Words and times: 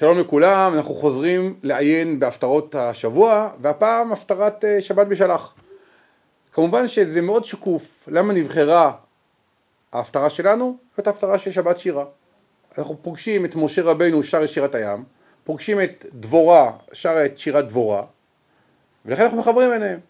שלום 0.00 0.18
לכולם, 0.18 0.72
אנחנו 0.74 0.94
חוזרים 0.94 1.54
לעיין 1.62 2.20
בהפטרות 2.20 2.74
השבוע, 2.74 3.50
והפעם 3.60 4.12
הפטרת 4.12 4.64
אה, 4.64 4.82
שבת 4.82 5.06
בשלח. 5.06 5.54
כמובן 6.52 6.88
שזה 6.88 7.20
מאוד 7.20 7.44
שקוף, 7.44 8.08
למה 8.08 8.32
נבחרה 8.32 8.92
ההפטרה 9.92 10.30
שלנו? 10.30 10.76
זאת 10.96 11.06
ההפטרה 11.06 11.38
של 11.38 11.50
שבת 11.50 11.78
שירה. 11.78 12.04
אנחנו 12.78 12.96
פוגשים 13.02 13.44
את 13.44 13.56
משה 13.56 13.82
רבנו 13.82 14.22
שר 14.22 14.44
את 14.44 14.48
שירת 14.48 14.74
הים, 14.74 15.04
פוגשים 15.44 15.80
את 15.80 16.06
דבורה 16.12 16.72
שר 16.92 17.24
את 17.24 17.38
שירת 17.38 17.68
דבורה, 17.68 18.02
ולכן 19.04 19.22
אנחנו 19.22 19.38
מחברים 19.38 19.70
ביניהם. 19.70 20.00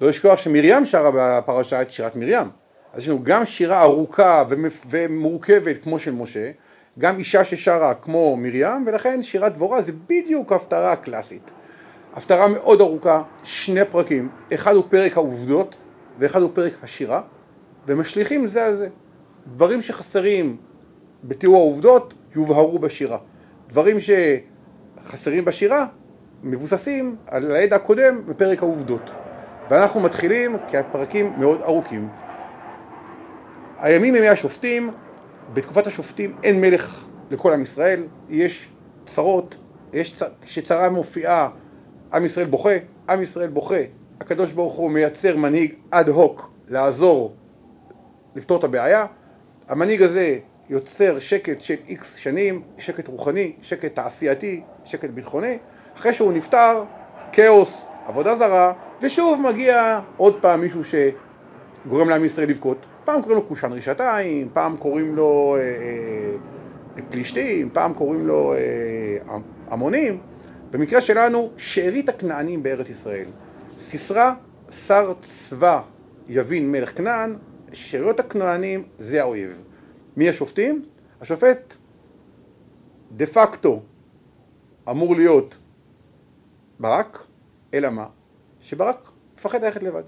לא 0.00 0.08
לשכוח 0.08 0.38
שמרים 0.38 0.86
שרה 0.86 1.10
בפרשה 1.14 1.82
את 1.82 1.90
שירת 1.90 2.16
מרים. 2.16 2.50
אז 2.92 3.02
יש 3.02 3.08
לנו 3.08 3.22
גם 3.22 3.44
שירה 3.44 3.82
ארוכה 3.82 4.44
ומורכבת 4.90 5.82
כמו 5.82 5.98
של 5.98 6.12
משה, 6.12 6.50
גם 6.98 7.18
אישה 7.18 7.44
ששרה 7.44 7.94
כמו 7.94 8.36
מרים, 8.36 8.84
ולכן 8.86 9.22
שירת 9.22 9.54
דבורה 9.54 9.82
זה 9.82 9.92
בדיוק 10.08 10.52
ההפטרה 10.52 10.92
הקלאסית. 10.92 11.50
הפטרה 12.14 12.48
מאוד 12.48 12.80
ארוכה, 12.80 13.22
שני 13.42 13.84
פרקים, 13.84 14.28
אחד 14.54 14.74
הוא 14.74 14.84
פרק 14.88 15.16
העובדות 15.16 15.78
ואחד 16.18 16.42
הוא 16.42 16.50
פרק 16.54 16.72
השירה, 16.82 17.20
ומשליכים 17.86 18.46
זה 18.46 18.64
על 18.64 18.74
זה. 18.74 18.88
דברים 19.46 19.82
שחסרים 19.82 20.56
בתיאור 21.24 21.56
העובדות 21.56 22.14
יובהרו 22.34 22.78
בשירה. 22.78 23.18
דברים 23.68 23.96
שחסרים 24.00 25.44
בשירה 25.44 25.86
מבוססים 26.42 27.16
על 27.26 27.52
הידע 27.52 27.76
הקודם 27.76 28.26
בפרק 28.26 28.62
העובדות. 28.62 29.10
ואנחנו 29.70 30.00
מתחילים 30.00 30.56
כי 30.68 30.78
הפרקים 30.78 31.32
מאוד 31.38 31.60
ארוכים. 31.62 32.08
הימים 33.78 34.14
ימי 34.14 34.28
השופטים, 34.28 34.90
בתקופת 35.52 35.86
השופטים 35.86 36.36
אין 36.42 36.60
מלך 36.60 37.06
לכל 37.30 37.52
עם 37.52 37.62
ישראל, 37.62 38.02
יש 38.28 38.68
צרות, 39.04 39.56
יש 39.92 40.12
צ... 40.12 40.22
כשצרה 40.42 40.90
מופיעה 40.90 41.48
עם 42.12 42.24
ישראל 42.24 42.46
בוכה, 42.46 42.74
עם 43.08 43.22
ישראל 43.22 43.48
בוכה, 43.48 43.80
הקדוש 44.20 44.52
ברוך 44.52 44.74
הוא 44.74 44.90
מייצר 44.90 45.36
מנהיג 45.36 45.74
אד 45.90 46.08
הוק 46.08 46.50
לעזור 46.68 47.34
לפתור 48.36 48.58
את 48.58 48.64
הבעיה, 48.64 49.06
המנהיג 49.68 50.02
הזה 50.02 50.38
יוצר 50.68 51.18
שקט 51.18 51.60
של 51.60 51.74
איקס 51.88 52.16
שנים, 52.16 52.62
שקט 52.78 53.08
רוחני, 53.08 53.52
שקט 53.62 53.94
תעשייתי, 53.94 54.62
שקט 54.84 55.10
ביטחוני, 55.10 55.58
אחרי 55.96 56.12
שהוא 56.12 56.32
נפטר, 56.32 56.84
כאוס, 57.32 57.86
עבודה 58.06 58.36
זרה, 58.36 58.72
ושוב 59.02 59.42
מגיע 59.42 60.00
עוד 60.16 60.38
פעם 60.40 60.60
מישהו 60.60 60.80
שגורם 60.84 62.08
לעם 62.08 62.24
ישראל 62.24 62.48
לבכות. 62.48 62.86
פעם 63.06 63.22
קוראים 63.22 63.38
לו 63.38 63.46
קושן 63.46 63.72
רשתיים, 63.72 64.48
פעם 64.52 64.76
קוראים 64.76 65.16
לו 65.16 65.56
אה, 65.58 65.62
אה, 66.96 67.02
פלישתים, 67.10 67.70
פעם 67.70 67.94
קוראים 67.94 68.26
לו 68.26 68.54
אה. 68.54 70.10
במקרה 70.70 71.00
שלנו, 71.00 71.50
שארית 71.56 72.08
הכנענים 72.08 72.62
בארץ 72.62 72.90
ישראל. 72.90 73.26
סיסרא, 73.78 74.32
שר 74.70 75.12
צבא 75.20 75.80
יבין 76.28 76.72
מלך 76.72 76.96
כנען, 76.96 77.36
שאריות 77.72 78.20
הכנענים 78.20 78.84
זה 78.98 79.20
האויב. 79.20 79.62
מי 80.16 80.28
השופטים? 80.28 80.84
השופט 81.20 81.74
דה 83.12 83.26
פקטו 83.26 83.82
אמור 84.90 85.16
להיות 85.16 85.58
ברק, 86.80 87.26
אלא 87.74 87.90
מה? 87.90 88.06
שברק 88.60 89.10
מפחד 89.36 89.64
ללכת 89.64 89.82
לבד. 89.82 90.02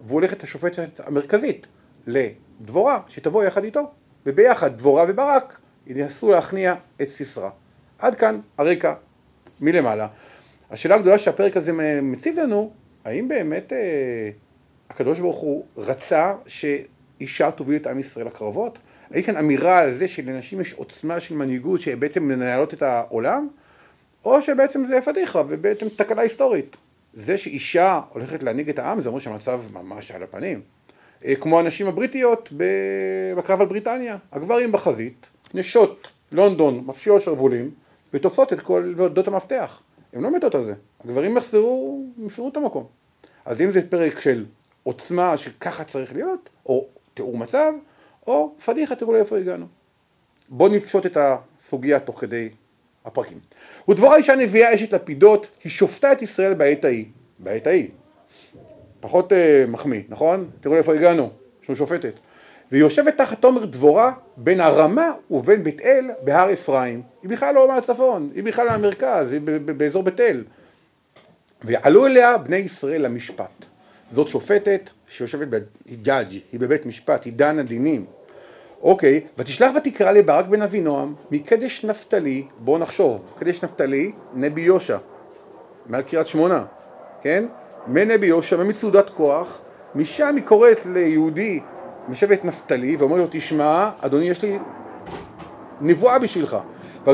והוא 0.00 0.14
הולך 0.14 0.32
את 0.32 0.42
השופטת 0.42 1.00
המרכזית 1.04 1.66
לדבורה, 2.06 3.00
שתבוא 3.08 3.44
יחד 3.44 3.64
איתו, 3.64 3.90
וביחד 4.26 4.78
דבורה 4.78 5.04
וברק 5.08 5.58
ינסו 5.86 6.30
להכניע 6.30 6.74
את 7.02 7.08
סיסרא. 7.08 7.50
עד 7.98 8.14
כאן 8.14 8.40
הרקע 8.58 8.94
מלמעלה. 9.60 10.08
השאלה 10.70 10.94
הגדולה 10.94 11.18
שהפרק 11.18 11.56
הזה 11.56 11.72
מציב 12.02 12.38
לנו, 12.38 12.72
האם 13.04 13.28
באמת 13.28 13.72
אה, 13.72 14.30
הקדוש 14.90 15.20
ברוך 15.20 15.38
הוא 15.38 15.64
רצה 15.76 16.34
שאישה 16.46 17.50
תוביל 17.50 17.76
את 17.76 17.86
עם 17.86 17.98
ישראל 17.98 18.26
לקרבות? 18.26 18.78
האם 19.10 19.22
כאן 19.22 19.36
אמירה 19.36 19.78
על 19.78 19.92
זה 19.92 20.08
שלנשים 20.08 20.60
יש 20.60 20.72
עוצמה 20.72 21.20
של 21.20 21.34
מנהיגות 21.34 21.80
שבעצם 21.80 22.22
מנהלות 22.22 22.74
את 22.74 22.82
העולם? 22.82 23.48
או 24.24 24.42
שבעצם 24.42 24.84
זה 24.84 25.00
פדיחה 25.00 25.42
ובעצם 25.48 25.88
תקלה 25.88 26.22
היסטורית. 26.22 26.76
זה 27.14 27.36
שאישה 27.38 28.00
הולכת 28.08 28.42
להנהיג 28.42 28.68
את 28.68 28.78
העם 28.78 29.00
זה 29.00 29.08
אומר 29.08 29.20
שהמצב 29.20 29.60
ממש 29.72 30.10
על 30.10 30.22
הפנים. 30.22 30.60
אה, 31.24 31.36
כמו 31.36 31.58
הנשים 31.58 31.86
הבריטיות 31.86 32.48
בקרב 33.36 33.60
על 33.60 33.66
בריטניה, 33.66 34.16
הגברים 34.32 34.72
בחזית, 34.72 35.26
נשות 35.54 36.08
לונדון 36.32 36.82
מפשיעות 36.86 37.22
שרוולים 37.22 37.70
ותופסות 38.14 38.52
את 38.52 38.60
כל 38.60 38.94
עמדות 38.98 39.28
המפתח. 39.28 39.82
הן 40.12 40.22
לא 40.22 40.36
מתות 40.36 40.54
על 40.54 40.64
זה, 40.64 40.74
הגברים 41.04 41.36
יחזרו, 41.36 42.04
יפרו 42.26 42.48
את 42.48 42.56
המקום. 42.56 42.86
אז 43.44 43.60
אם 43.60 43.72
זה 43.72 43.90
פרק 43.90 44.20
של 44.20 44.44
עוצמה 44.82 45.36
שככה 45.36 45.84
צריך 45.84 46.12
להיות, 46.12 46.48
או 46.66 46.86
תיאור 47.14 47.38
מצב, 47.38 47.72
או 48.26 48.54
פדיחה 48.64 48.94
תראו 48.94 49.12
לאיפה 49.12 49.38
הגענו. 49.38 49.66
בואו 50.48 50.74
נפשוט 50.74 51.06
את 51.06 51.16
הסוגיה 51.20 52.00
תוך 52.00 52.20
כדי 52.20 52.48
הפרקים. 53.04 53.38
ודבורה 53.88 54.16
אישה 54.16 54.36
נביאה 54.36 54.74
אשת 54.74 54.92
לפידות, 54.92 55.46
היא 55.64 55.72
שופטה 55.72 56.12
את 56.12 56.22
ישראל 56.22 56.54
בעת 56.54 56.84
ההיא. 56.84 57.04
בעת 57.38 57.66
ההיא. 57.66 57.88
פחות 59.00 59.32
uh, 59.32 59.36
מחמיא, 59.70 60.00
נכון? 60.08 60.50
תראו 60.60 60.74
לאיפה 60.74 60.94
הגענו, 60.94 61.30
יש 61.62 61.68
לנו 61.68 61.76
שופטת. 61.76 62.12
והיא 62.70 62.82
יושבת 62.82 63.16
תחת 63.16 63.40
תומר 63.40 63.64
דבורה 63.64 64.12
בין 64.36 64.60
הרמה 64.60 65.10
ובין 65.30 65.64
בית 65.64 65.80
אל 65.80 66.04
בהר 66.22 66.52
אפרים. 66.52 67.02
היא 67.22 67.30
בכלל 67.30 67.54
לא 67.54 67.68
מהצפון, 67.68 68.30
היא 68.34 68.44
בכלל 68.44 68.68
מהמרכז, 68.68 69.32
היא 69.32 69.40
באזור 69.76 70.02
בית 70.02 70.20
אל. 70.20 70.44
ועלו 71.62 72.06
אליה 72.06 72.38
בני 72.38 72.56
ישראל 72.56 73.02
למשפט. 73.02 73.64
זאת 74.10 74.28
שופטת 74.28 74.90
שיושבת, 75.08 75.48
ב... 75.50 75.58
היא 75.86 75.98
היא 76.52 76.60
בבית 76.60 76.86
משפט, 76.86 77.24
היא 77.24 77.32
דנה 77.32 77.62
דינים. 77.62 78.04
אוקיי, 78.82 79.20
ותשלח 79.38 79.70
ותקרא 79.76 80.12
לברק 80.12 80.46
בן 80.46 80.62
אבינועם 80.62 81.14
מקדש 81.30 81.84
נפתלי, 81.84 82.46
בואו 82.58 82.78
נחשוב, 82.78 83.26
קדש 83.38 83.64
נפתלי, 83.64 84.12
נבי 84.34 84.60
יושע, 84.60 84.98
מעל 85.86 86.02
קריית 86.02 86.26
שמונה, 86.26 86.64
כן? 87.22 87.44
מנבי 87.90 88.26
יושע, 88.26 88.56
ממצודת 88.56 89.10
כוח, 89.10 89.60
משם 89.94 90.36
היא 90.36 90.44
קוראת 90.44 90.86
ליהודי 90.86 91.60
משבט 92.08 92.44
נפתלי 92.44 92.96
ואומר 92.96 93.16
לו, 93.16 93.26
תשמע, 93.30 93.90
אדוני 94.00 94.24
יש 94.24 94.42
לי 94.42 94.58
נבואה 95.80 96.18
בשבילך. 96.18 96.56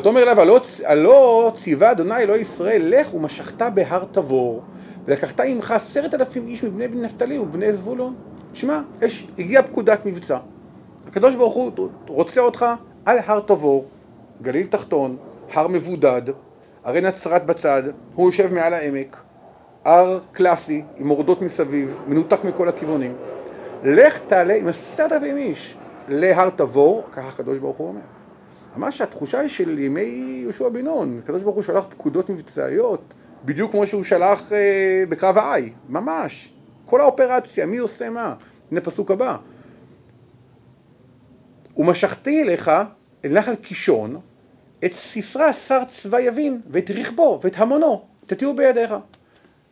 אומר 0.06 0.24
לה, 0.24 0.32
הלא, 0.32 0.60
הלא 0.84 1.52
ציווה 1.54 1.90
אדוני 1.90 2.16
אלוהי 2.16 2.40
ישראל, 2.40 2.82
לך 2.84 3.14
ומשכת 3.14 3.62
בהר 3.74 4.04
תבור, 4.12 4.62
ולקחת 5.04 5.40
עמך 5.40 5.70
עשרת 5.70 6.14
אלפים 6.14 6.46
איש 6.46 6.64
מבני 6.64 6.88
בני 6.88 7.00
נפתלי 7.00 7.38
ובני 7.38 7.72
זבולון. 7.72 8.14
שמע, 8.54 8.80
הגיעה 9.38 9.62
פקודת 9.62 10.06
מבצע. 10.06 10.38
הקדוש 11.08 11.34
ברוך 11.34 11.54
הוא 11.54 11.88
רוצה 12.06 12.40
אותך 12.40 12.66
על 13.04 13.18
הר 13.26 13.40
תבור, 13.40 13.86
גליל 14.42 14.66
תחתון, 14.66 15.16
הר 15.52 15.68
מבודד, 15.68 16.22
הרי 16.84 17.00
נצרת 17.00 17.46
בצד, 17.46 17.82
הוא 18.14 18.30
יושב 18.30 18.54
מעל 18.54 18.74
העמק, 18.74 19.16
הר 19.86 20.18
קלאסי 20.32 20.82
עם 20.96 21.06
מורדות 21.06 21.42
מסביב, 21.42 21.98
מנותק 22.06 22.44
מכל 22.44 22.68
הכיוונים. 22.68 23.16
לך 23.84 24.18
תעלה 24.18 24.54
עם 24.54 24.68
עשרת 24.68 25.12
אלפים 25.12 25.36
איש 25.36 25.76
להר 26.08 26.50
תבור, 26.50 27.04
ככה 27.12 27.28
הקדוש 27.28 27.58
ברוך 27.58 27.76
הוא 27.76 27.88
אומר. 27.88 28.00
ממש 28.76 29.00
התחושה 29.00 29.40
היא 29.40 29.48
של 29.48 29.78
ימי 29.78 30.40
יהושע 30.42 30.68
בן 30.68 30.84
נון, 30.84 31.20
הקדוש 31.22 31.42
ברוך 31.42 31.54
הוא 31.54 31.62
שלח 31.62 31.84
פקודות 31.88 32.30
מבצעיות, 32.30 33.14
בדיוק 33.44 33.70
כמו 33.70 33.86
שהוא 33.86 34.04
שלח 34.04 34.52
אה, 34.52 35.04
בקרב 35.08 35.38
העי, 35.38 35.72
ממש. 35.88 36.52
כל 36.86 37.00
האופרציה, 37.00 37.66
מי 37.66 37.76
עושה 37.76 38.10
מה. 38.10 38.34
הנה 38.70 38.80
פסוק 38.80 39.10
הבא. 39.10 39.36
ומשכתי 41.76 42.42
אליך, 42.42 42.70
אל 43.24 43.38
נחל 43.38 43.54
קישון, 43.54 44.20
את 44.84 44.92
סיסרא 44.92 45.52
שר 45.52 45.84
צבא 45.88 46.20
יבין, 46.20 46.60
ואת 46.70 46.90
רכבו, 46.90 47.40
ואת 47.42 47.54
המונו, 47.56 48.02
תתיעו 48.26 48.56
בידיך. 48.56 48.94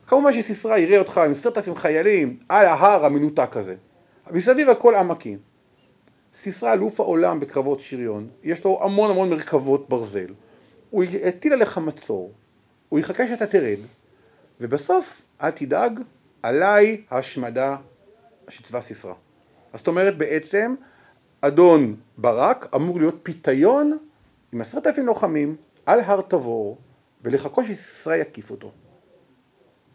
כמובן 0.06 0.32
שסיסרא 0.32 0.76
יראה 0.76 0.98
אותך 0.98 1.18
עם 1.18 1.30
עשרת 1.30 1.56
אלפים 1.58 1.76
חיילים 1.76 2.36
על 2.48 2.66
ההר 2.66 3.04
המנותק 3.04 3.56
הזה. 3.56 3.74
מסביב 4.30 4.68
הכל 4.68 4.94
עמקים. 4.94 5.38
סיסרא 6.34 6.72
אלוף 6.72 7.00
העולם 7.00 7.40
בקרבות 7.40 7.80
שריון, 7.80 8.28
יש 8.42 8.64
לו 8.64 8.80
המון 8.82 9.10
המון 9.10 9.30
מרכבות 9.30 9.88
ברזל. 9.88 10.34
הוא 10.90 11.04
יטיל 11.04 11.52
עליך 11.52 11.78
מצור, 11.78 12.32
הוא 12.88 12.98
יחכה 12.98 13.28
שאתה 13.28 13.46
תרד, 13.46 13.78
ובסוף, 14.60 15.22
אל 15.42 15.50
תדאג, 15.50 16.00
עליי 16.42 17.02
ההשמדה 17.10 17.76
של 18.48 18.62
צבא 18.62 18.80
סיסרא. 18.80 19.14
אז 19.72 19.80
זאת 19.80 19.86
אומרת 19.86 20.18
בעצם, 20.18 20.74
אדון 21.40 21.96
ברק 22.18 22.74
אמור 22.74 22.98
להיות 22.98 23.18
פיתיון 23.22 23.98
עם 24.52 24.60
עשרת 24.60 24.86
אלפים 24.86 25.06
לוחמים 25.06 25.56
על 25.86 26.00
הר 26.00 26.20
תבור 26.20 26.78
ולחכות 27.22 27.64
שסיסרא 27.64 28.14
יקיף 28.14 28.50
אותו. 28.50 28.70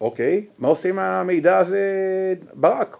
אוקיי, 0.01 0.45
מה 0.57 0.67
עושה 0.67 0.89
עם 0.89 0.99
המידע 0.99 1.57
הזה 1.57 1.83
ברק? 2.53 2.97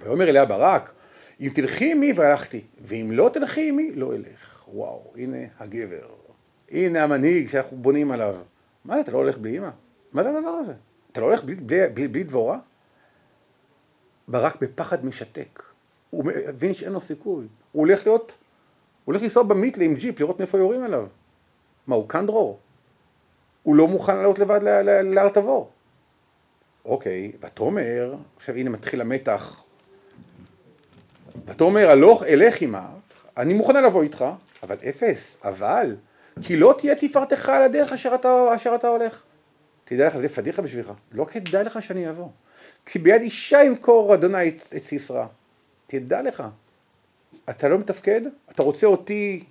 ויאמר 0.00 0.28
אליה 0.28 0.44
ברק, 0.44 0.92
אם 1.40 1.50
תלכי 1.54 1.92
עמי 1.92 2.12
והלכתי, 2.12 2.62
ואם 2.84 3.08
לא 3.12 3.30
תלכי 3.32 3.68
עמי, 3.68 3.92
לא 3.94 4.14
אלך. 4.14 4.68
וואו, 4.72 5.12
הנה 5.16 5.36
הגבר. 5.58 6.06
הנה 6.70 7.02
המנהיג 7.02 7.48
שאנחנו 7.50 7.76
בונים 7.76 8.10
עליו. 8.10 8.36
מה 8.84 8.94
זה, 8.94 9.00
אתה 9.00 9.10
לא 9.10 9.16
הולך 9.16 9.38
בלי 9.38 9.58
אמא? 9.58 9.70
מה 10.12 10.22
זה 10.22 10.30
הדבר 10.30 10.48
הזה? 10.48 10.72
אתה 11.12 11.20
לא 11.20 11.26
הולך 11.26 11.44
בלי, 11.44 11.54
בלי, 11.54 11.88
בלי, 11.94 12.08
בלי 12.08 12.24
דבורה? 12.24 12.58
ברק 14.28 14.56
בפחד 14.60 15.04
משתק. 15.04 15.62
הוא 16.10 16.24
מבין 16.24 16.74
שאין 16.74 16.92
לו 16.92 17.00
סיכוי. 17.00 17.46
הוא 17.72 17.80
הולך 17.80 18.06
להיות, 18.06 18.36
הוא 19.04 19.12
הולך 19.12 19.22
לנסוע 19.22 19.42
במיתלה 19.42 19.84
עם 19.84 19.94
ג'יפ 19.94 20.20
לראות 20.20 20.38
מאיפה 20.38 20.58
יורים 20.58 20.82
עליו. 20.82 21.06
מה, 21.86 21.96
הוא 21.96 22.08
כאן 22.08 22.26
דרור? 22.26 22.58
הוא 23.62 23.76
לא 23.76 23.88
מוכן 23.88 24.16
לעלות 24.16 24.38
לבד 24.38 24.60
להר 25.02 25.28
תבור. 25.28 25.70
אוקיי, 26.86 27.32
ותאמר, 27.40 28.14
עכשיו 28.36 28.54
הנה 28.56 28.70
מתחיל 28.70 29.00
המתח. 29.00 29.64
ותאמר, 31.46 31.90
הלוך 31.90 32.22
אלך 32.22 32.62
עמה, 32.62 32.88
אני 33.36 33.54
מוכנה 33.54 33.80
לבוא 33.80 34.02
איתך, 34.02 34.24
אבל 34.62 34.76
אפס, 34.88 35.36
אבל, 35.44 35.96
כי 36.42 36.56
לא 36.56 36.74
תהיה 36.78 36.94
תפארתך 36.94 37.48
על 37.48 37.62
הדרך 37.62 37.92
אשר 37.92 38.14
אתה, 38.14 38.48
אשר 38.56 38.74
אתה 38.74 38.88
הולך. 38.88 39.22
תדע 39.84 40.06
לך, 40.06 40.16
זה 40.16 40.28
פדיחה 40.28 40.62
בשבילך, 40.62 40.92
לא 41.12 41.24
כדאי 41.24 41.64
לך 41.64 41.82
שאני 41.82 42.10
אבוא. 42.10 42.28
כי 42.86 42.98
ביד 42.98 43.22
אישה 43.22 43.62
ימכור 43.62 44.14
אדוני 44.14 44.48
את, 44.48 44.62
את 44.76 44.82
סיסרא. 44.82 45.26
תדע 45.86 46.22
לך, 46.22 46.42
אתה 47.50 47.68
לא 47.68 47.78
מתפקד, 47.78 48.20
אתה 48.50 48.62
רוצה 48.62 48.86
אותי 48.86 49.44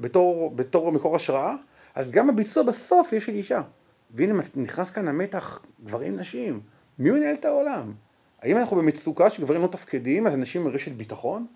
בתור, 0.00 0.50
בתור 0.50 0.92
מקור 0.92 1.16
השראה, 1.16 1.54
אז 1.94 2.10
גם 2.10 2.30
הביצוע 2.30 2.62
בסוף 2.62 3.12
יש 3.12 3.26
של 3.26 3.32
אישה. 3.32 3.60
והנה 4.14 4.42
נכנס 4.54 4.90
כאן 4.90 5.08
המתח 5.08 5.62
גברים 5.84 6.16
נשים. 6.16 6.60
מי 6.98 7.10
מנהל 7.10 7.34
את 7.34 7.44
העולם? 7.44 7.92
האם 8.42 8.56
אנחנו 8.56 8.76
במצוקה 8.76 9.30
שגברים 9.30 9.62
לא 9.62 9.66
תפקדים, 9.66 10.26
אז 10.26 10.34
אנשים 10.34 10.68
רשת 10.68 10.92
ביטחון? 10.92 11.46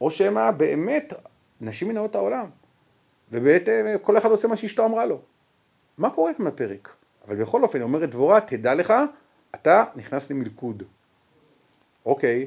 או 0.00 0.10
שמא 0.10 0.50
באמת 0.50 1.12
נשים 1.60 1.88
מנהלות 1.88 2.10
את 2.10 2.14
העולם. 2.16 2.46
ובעצם 3.32 3.86
כל 4.02 4.18
אחד 4.18 4.30
עושה 4.30 4.48
מה 4.48 4.56
שאשתו 4.56 4.84
אמרה 4.84 5.06
לו. 5.06 5.20
מה 5.98 6.10
קורה 6.10 6.34
כאן 6.34 6.46
בפרק? 6.46 6.88
אבל 7.26 7.36
בכל 7.36 7.62
אופן, 7.62 7.82
אומרת 7.82 8.10
דבורה, 8.10 8.40
תדע 8.40 8.74
לך, 8.74 8.94
אתה 9.54 9.84
נכנס 9.96 10.30
למלכוד. 10.30 10.82
אוקיי, 12.06 12.46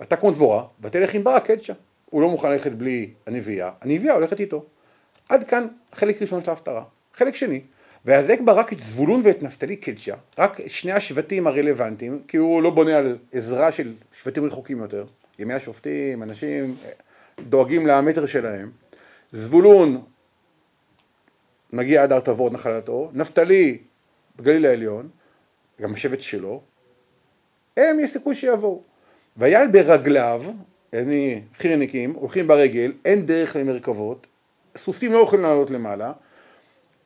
ואתה 0.00 0.16
כמו 0.16 0.30
דבורה, 0.30 0.64
ותלך 0.80 1.14
עם 1.14 1.24
ברק 1.24 1.46
קדשה. 1.46 1.72
הוא 2.10 2.22
לא 2.22 2.28
מוכן 2.28 2.50
ללכת 2.50 2.72
בלי 2.72 3.12
הנביאה, 3.26 3.70
הנביאה 3.80 4.14
הולכת 4.14 4.40
איתו. 4.40 4.64
עד 5.28 5.44
כאן 5.44 5.66
חלק 5.92 6.22
ראשון 6.22 6.42
של 6.42 6.50
ההפטרה. 6.50 6.84
חלק 7.14 7.34
שני, 7.34 7.60
ויאזק 8.04 8.38
רק 8.46 8.72
את 8.72 8.80
זבולון 8.80 9.20
ואת 9.24 9.42
נפתלי 9.42 9.76
קדשה, 9.76 10.14
רק 10.38 10.60
שני 10.66 10.92
השבטים 10.92 11.46
הרלוונטיים, 11.46 12.22
כי 12.28 12.36
הוא 12.36 12.62
לא 12.62 12.70
בונה 12.70 12.96
על 12.96 13.18
עזרה 13.32 13.72
של 13.72 13.94
שבטים 14.12 14.44
רחוקים 14.44 14.78
יותר. 14.78 15.04
ימי 15.38 15.54
השופטים, 15.54 16.22
אנשים 16.22 16.76
דואגים 17.48 17.86
למטר 17.86 18.26
שלהם. 18.26 18.70
זבולון 19.32 20.02
מגיע 21.72 22.02
עד 22.02 22.12
הר 22.12 22.20
תבור 22.20 22.50
נחלתו, 22.50 23.10
נפתלי 23.12 23.78
בגליל 24.36 24.66
העליון, 24.66 25.08
גם 25.80 25.94
השבט 25.94 26.20
שלו, 26.20 26.60
הם 27.76 28.00
יש 28.00 28.12
סיכוי 28.12 28.34
שיבואו. 28.34 28.82
ויעל 29.36 29.68
ברגליו, 29.68 30.44
אני 30.92 31.42
חירניקים, 31.58 32.12
הולכים 32.12 32.46
ברגל, 32.46 32.92
אין 33.04 33.26
דרך 33.26 33.56
למרכבות, 33.56 34.26
סוסים 34.76 35.12
לא 35.12 35.18
יכולים 35.18 35.44
לעלות 35.44 35.70
למעלה, 35.70 36.12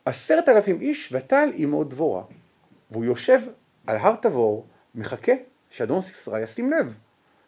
עשרת 0.04 0.48
אלפים 0.48 0.80
איש 0.80 1.08
וטל 1.12 1.50
עמו 1.54 1.84
דבורה, 1.84 2.22
והוא 2.90 3.04
יושב 3.04 3.40
על 3.86 3.96
הר 3.96 4.16
תבור, 4.16 4.66
מחכה 4.94 5.32
שאדון 5.70 6.00
סיסרא 6.00 6.38
ישים 6.38 6.70
לב 6.70 6.94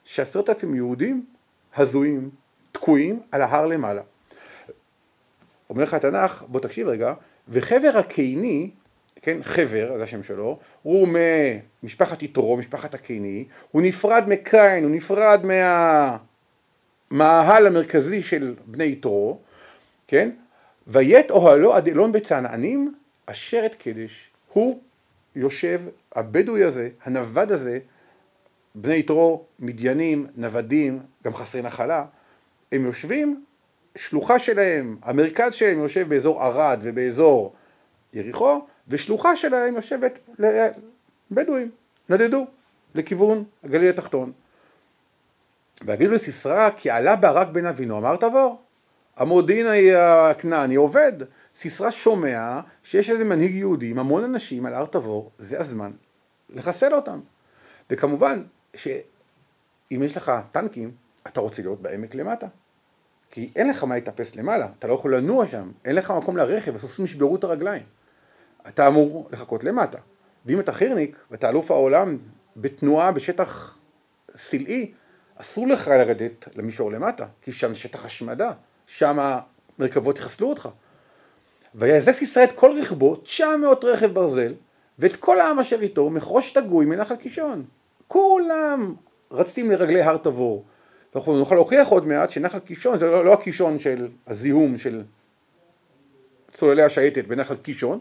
שעשרת 0.04 0.48
אלפים 0.48 0.74
יהודים 0.74 1.26
הזויים, 1.76 2.30
תקועים 2.72 3.20
על 3.32 3.42
ההר 3.42 3.66
למעלה. 3.66 4.02
אומר 5.70 5.82
לך 5.82 5.94
התנ"ך, 5.94 6.44
בוא 6.48 6.60
תקשיב 6.60 6.88
רגע, 6.88 7.14
וחבר 7.48 7.90
הקיני, 7.94 8.70
כן, 9.22 9.42
חבר, 9.42 9.94
זה 9.96 10.04
השם 10.04 10.22
שלו, 10.22 10.58
הוא 10.82 11.08
ממשפחת 11.82 12.22
יתרו, 12.22 12.56
משפחת 12.56 12.94
הקיני, 12.94 13.44
הוא 13.70 13.82
נפרד 13.82 14.24
מקין, 14.28 14.84
הוא 14.84 14.90
נפרד 14.90 15.40
מהמאהל 17.10 17.66
המרכזי 17.66 18.22
של 18.22 18.54
בני 18.66 18.84
יתרו, 18.84 19.38
כן, 20.06 20.30
ויית 20.86 21.30
אוהלו 21.30 21.74
עד 21.74 21.88
אלון 21.88 22.12
בצענענים, 22.12 22.94
אשר 23.26 23.62
את 23.66 23.74
קדש. 23.74 24.30
הוא 24.52 24.80
יושב, 25.36 25.80
הבדואי 26.14 26.64
הזה, 26.64 26.88
הנווד 27.04 27.52
הזה, 27.52 27.78
בני 28.74 28.94
יתרו, 28.94 29.44
מדיינים, 29.58 30.26
נוודים, 30.36 31.00
גם 31.24 31.34
חסרי 31.34 31.62
נחלה, 31.62 32.04
הם 32.72 32.84
יושבים, 32.84 33.44
שלוחה 33.96 34.38
שלהם, 34.38 34.96
המרכז 35.02 35.54
שלהם 35.54 35.78
יושב 35.78 36.08
באזור 36.08 36.42
ערד 36.42 36.78
ובאזור 36.82 37.54
יריחו, 38.12 38.66
ושלוחה 38.88 39.36
שלהם 39.36 39.74
יושבת 39.74 40.18
לבדואים, 41.30 41.70
נדדו 42.08 42.46
לכיוון 42.94 43.44
הגליל 43.64 43.90
התחתון. 43.90 44.32
ויגידו 45.84 46.12
לסיסרא 46.12 46.70
כי 46.76 46.90
עלה 46.90 47.16
ברק 47.16 47.48
בן 47.48 47.66
אבינו, 47.66 47.98
אמר 47.98 48.16
תבור. 48.16 48.62
המודיעין 49.20 49.66
הכנעני 49.98 50.74
עובד. 50.74 51.12
סיסרא 51.54 51.90
שומע 51.90 52.60
שיש 52.82 53.10
איזה 53.10 53.24
מנהיג 53.24 53.54
יהודי 53.54 53.90
עם 53.90 53.98
המון 53.98 54.24
אנשים 54.24 54.66
על 54.66 54.74
הר 54.74 54.86
תבור, 54.86 55.30
זה 55.38 55.60
הזמן 55.60 55.90
לחסל 56.50 56.94
אותם. 56.94 57.20
וכמובן 57.90 58.42
שאם 58.74 60.02
יש 60.02 60.16
לך 60.16 60.32
טנקים, 60.50 60.90
אתה 61.26 61.40
רוצה 61.40 61.62
להיות 61.62 61.82
בעמק 61.82 62.14
למטה. 62.14 62.46
כי 63.30 63.50
אין 63.56 63.68
לך 63.68 63.84
מה 63.84 63.96
לטפס 63.96 64.36
למעלה, 64.36 64.68
אתה 64.78 64.86
לא 64.86 64.94
יכול 64.94 65.16
לנוע 65.16 65.46
שם, 65.46 65.70
אין 65.84 65.96
לך 65.96 66.10
מקום 66.10 66.36
לרכב, 66.36 66.76
הסוסים 66.76 67.04
ישברו 67.04 67.36
את 67.36 67.44
הרגליים. 67.44 67.82
אתה 68.68 68.86
אמור 68.86 69.28
לחכות 69.32 69.64
למטה. 69.64 69.98
ואם 70.46 70.60
אתה 70.60 70.72
חירניק 70.72 71.16
ואתה 71.30 71.48
אלוף 71.48 71.70
העולם 71.70 72.16
בתנועה 72.56 73.12
בשטח 73.12 73.78
סלעי, 74.36 74.92
אסור 75.36 75.68
לך 75.68 75.88
לרדת 75.88 76.48
למישור 76.54 76.92
למטה, 76.92 77.26
כי 77.42 77.52
שם 77.52 77.74
שטח 77.74 78.04
השמדה. 78.04 78.52
שם 78.96 79.18
המרכבות 79.78 80.18
יחסלו 80.18 80.48
אותך. 80.48 80.68
ויאזף 81.74 82.22
ישראל 82.22 82.44
את 82.44 82.52
כל 82.52 82.78
רכבו, 82.80 83.16
900 83.16 83.84
רכב 83.84 84.06
ברזל, 84.06 84.54
ואת 84.98 85.16
כל 85.16 85.40
העם 85.40 85.58
אשר 85.58 85.82
איתו, 85.82 86.10
מחרוש 86.10 86.52
תגוי 86.52 86.86
מנחל 86.86 87.16
קישון. 87.16 87.64
כולם 88.08 88.94
רצים 89.30 89.70
לרגלי 89.70 90.02
הר 90.02 90.16
תבור. 90.16 90.64
ואנחנו 91.14 91.38
נוכל 91.38 91.54
להוכיח 91.54 91.88
עוד 91.88 92.06
מעט 92.06 92.30
שנחל 92.30 92.58
קישון 92.58 92.98
זה 92.98 93.06
לא, 93.06 93.24
לא 93.24 93.32
הקישון 93.32 93.78
של 93.78 94.08
הזיהום 94.26 94.78
של 94.78 95.02
צוללי 96.50 96.82
השייטת 96.82 97.24
בנחל 97.24 97.56
קישון, 97.56 98.00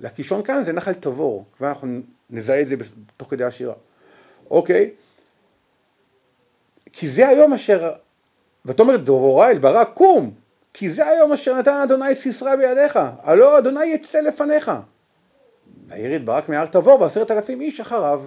אלא 0.00 0.08
קישון 0.08 0.42
כאן 0.42 0.64
זה 0.64 0.72
נחל 0.72 0.94
תבור, 0.94 1.44
כבר 1.56 1.68
אנחנו 1.68 2.00
נזהה 2.30 2.60
את 2.60 2.66
זה 2.66 2.76
תוך 3.16 3.30
כדי 3.30 3.44
השירה. 3.44 3.74
אוקיי? 4.50 4.90
כי 6.92 7.08
זה 7.08 7.28
היום 7.28 7.52
אשר 7.52 7.92
ותאמר 8.66 8.96
דבורה 8.96 9.50
אל 9.50 9.58
ברק 9.58 9.90
קום 9.94 10.30
כי 10.72 10.90
זה 10.90 11.06
היום 11.06 11.32
אשר 11.32 11.58
נתן 11.58 11.80
אדוני 11.84 12.12
את 12.12 12.16
סיסרא 12.16 12.56
בידיך 12.56 12.98
הלא 13.22 13.58
אדוני 13.58 13.84
יצא 13.84 14.20
לפניך. 14.20 14.72
וירד 15.88 16.26
ברק 16.26 16.48
מהר 16.48 16.66
תבור 16.66 17.00
ועשרת 17.00 17.30
אלפים 17.30 17.60
איש 17.60 17.80
אחריו. 17.80 18.22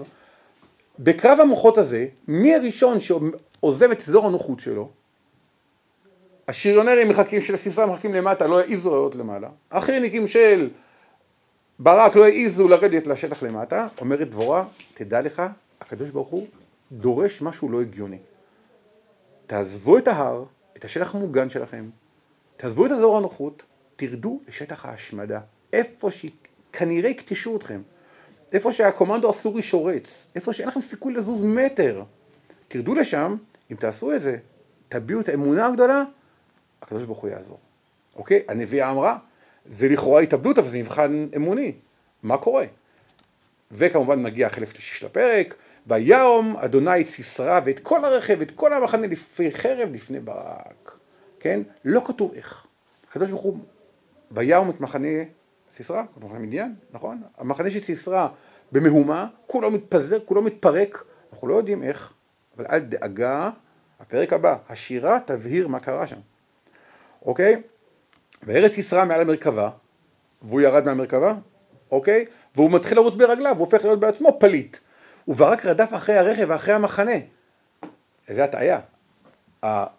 בקרב 0.99 1.39
המוחות 1.41 1.77
הזה 1.77 2.05
מי 2.27 2.55
הראשון 2.55 2.97
שעוזב 2.99 3.91
את 3.91 4.01
אזור 4.07 4.27
הנוחות 4.27 4.59
שלו? 4.59 4.89
השריונרים 6.47 7.09
מחכים 7.09 7.41
של 7.41 7.57
סיסרא 7.57 7.85
מחכים 7.85 8.13
למטה 8.13 8.47
לא 8.47 8.59
העיזו 8.59 8.89
לעלות 8.89 9.15
למעלה. 9.15 9.49
החירניקים 9.71 10.27
של 10.27 10.69
ברק 11.79 12.15
לא 12.15 12.23
העיזו 12.23 12.67
לרדת 12.67 13.07
לשטח 13.07 13.43
למטה. 13.43 13.87
אומרת 14.01 14.29
דבורה 14.29 14.65
תדע 14.93 15.21
לך 15.21 15.41
הקדוש 15.81 16.09
ברוך 16.09 16.27
הוא 16.27 16.47
דורש 16.91 17.41
משהו 17.41 17.69
לא 17.69 17.81
הגיוני 17.81 18.17
תעזבו 19.49 19.97
את 19.97 20.07
ההר, 20.07 20.43
את 20.77 20.85
השטח 20.85 21.15
המוגן 21.15 21.49
שלכם, 21.49 21.89
תעזבו 22.57 22.85
את 22.85 22.91
אזור 22.91 23.17
הנוחות, 23.17 23.63
תרדו 23.95 24.39
לשטח 24.47 24.85
ההשמדה, 24.85 25.39
איפה 25.73 26.09
שכנראה 26.11 27.09
יקטשו 27.09 27.57
אתכם, 27.57 27.81
איפה 28.53 28.71
שהקומנדו 28.71 29.29
הסורי 29.29 29.61
שורץ, 29.61 30.27
איפה 30.35 30.53
שאין 30.53 30.67
לכם 30.67 30.81
סיכוי 30.81 31.13
לזוז 31.13 31.41
מטר, 31.41 32.03
תרדו 32.67 32.95
לשם, 32.95 33.35
אם 33.71 33.75
תעשו 33.75 34.13
את 34.13 34.21
זה, 34.21 34.37
תביעו 34.89 35.21
את 35.21 35.29
האמונה 35.29 35.65
הגדולה, 35.65 36.03
הקדוש 36.81 37.03
ברוך 37.03 37.19
הוא 37.19 37.29
יעזור. 37.29 37.59
אוקיי? 38.15 38.43
הנביאה 38.47 38.91
אמרה, 38.91 39.17
זה 39.65 39.89
לכאורה 39.89 40.21
התאבדות, 40.21 40.59
אבל 40.59 40.67
זה 40.67 40.77
מבחן 40.77 41.27
אמוני. 41.35 41.71
מה 42.23 42.37
קורה? 42.37 42.65
וכמובן 43.71 44.23
מגיע 44.23 44.47
החלק 44.47 44.67
השלישי 44.67 44.95
של 44.95 45.05
הפרק, 45.05 45.55
ויום 45.89 46.57
אדוני 46.57 47.01
את 47.01 47.07
סיסרא 47.07 47.59
ואת 47.65 47.79
כל 47.79 48.05
הרכב 48.05 48.35
ואת 48.39 48.51
כל 48.51 48.73
המחנה 48.73 49.07
לפי 49.07 49.51
חרב 49.51 49.89
לפני 49.93 50.19
ברק. 50.19 50.97
כן? 51.39 51.61
לא 51.85 52.01
כתוב 52.05 52.33
איך. 52.33 52.65
הקדוש 53.09 53.29
ברוך 53.29 53.41
הוא 53.41 53.57
ויום 54.31 54.69
את 54.69 54.81
מחנה 54.81 55.07
סיסרא, 55.71 56.03
מחנה 56.17 56.39
מדיין, 56.39 56.75
נכון? 56.91 57.21
המחנה 57.37 57.69
של 57.69 57.79
סיסרא 57.79 58.27
במהומה, 58.71 59.27
כולו 59.47 59.71
מתפזר, 59.71 60.19
כולו 60.25 60.41
מתפרק, 60.41 61.03
אנחנו 61.33 61.47
לא 61.47 61.55
יודעים 61.55 61.83
איך, 61.83 62.13
אבל 62.57 62.65
אל 62.71 62.79
דאגה, 62.79 63.49
הפרק 63.99 64.33
הבא, 64.33 64.55
השירה 64.69 65.19
תבהיר 65.25 65.67
מה 65.67 65.79
קרה 65.79 66.07
שם. 66.07 66.19
אוקיי? 67.25 67.61
וארץ 68.43 68.77
ישרה 68.77 69.05
מעל 69.05 69.21
המרכבה, 69.21 69.69
והוא 70.41 70.61
ירד 70.61 70.85
מהמרכבה, 70.85 71.33
אוקיי? 71.91 72.25
והוא 72.55 72.71
מתחיל 72.71 72.97
לרוץ 72.97 73.15
ברגליו, 73.15 73.51
הוא 73.51 73.59
הופך 73.59 73.83
להיות 73.83 73.99
בעצמו 73.99 74.39
פליט. 74.39 74.77
וברק 75.29 75.65
רדף 75.65 75.93
אחרי 75.93 76.17
הרכב 76.17 76.45
ואחרי 76.49 76.73
המחנה. 76.73 77.11
איזה 78.27 78.43
הטעיה. 78.43 78.79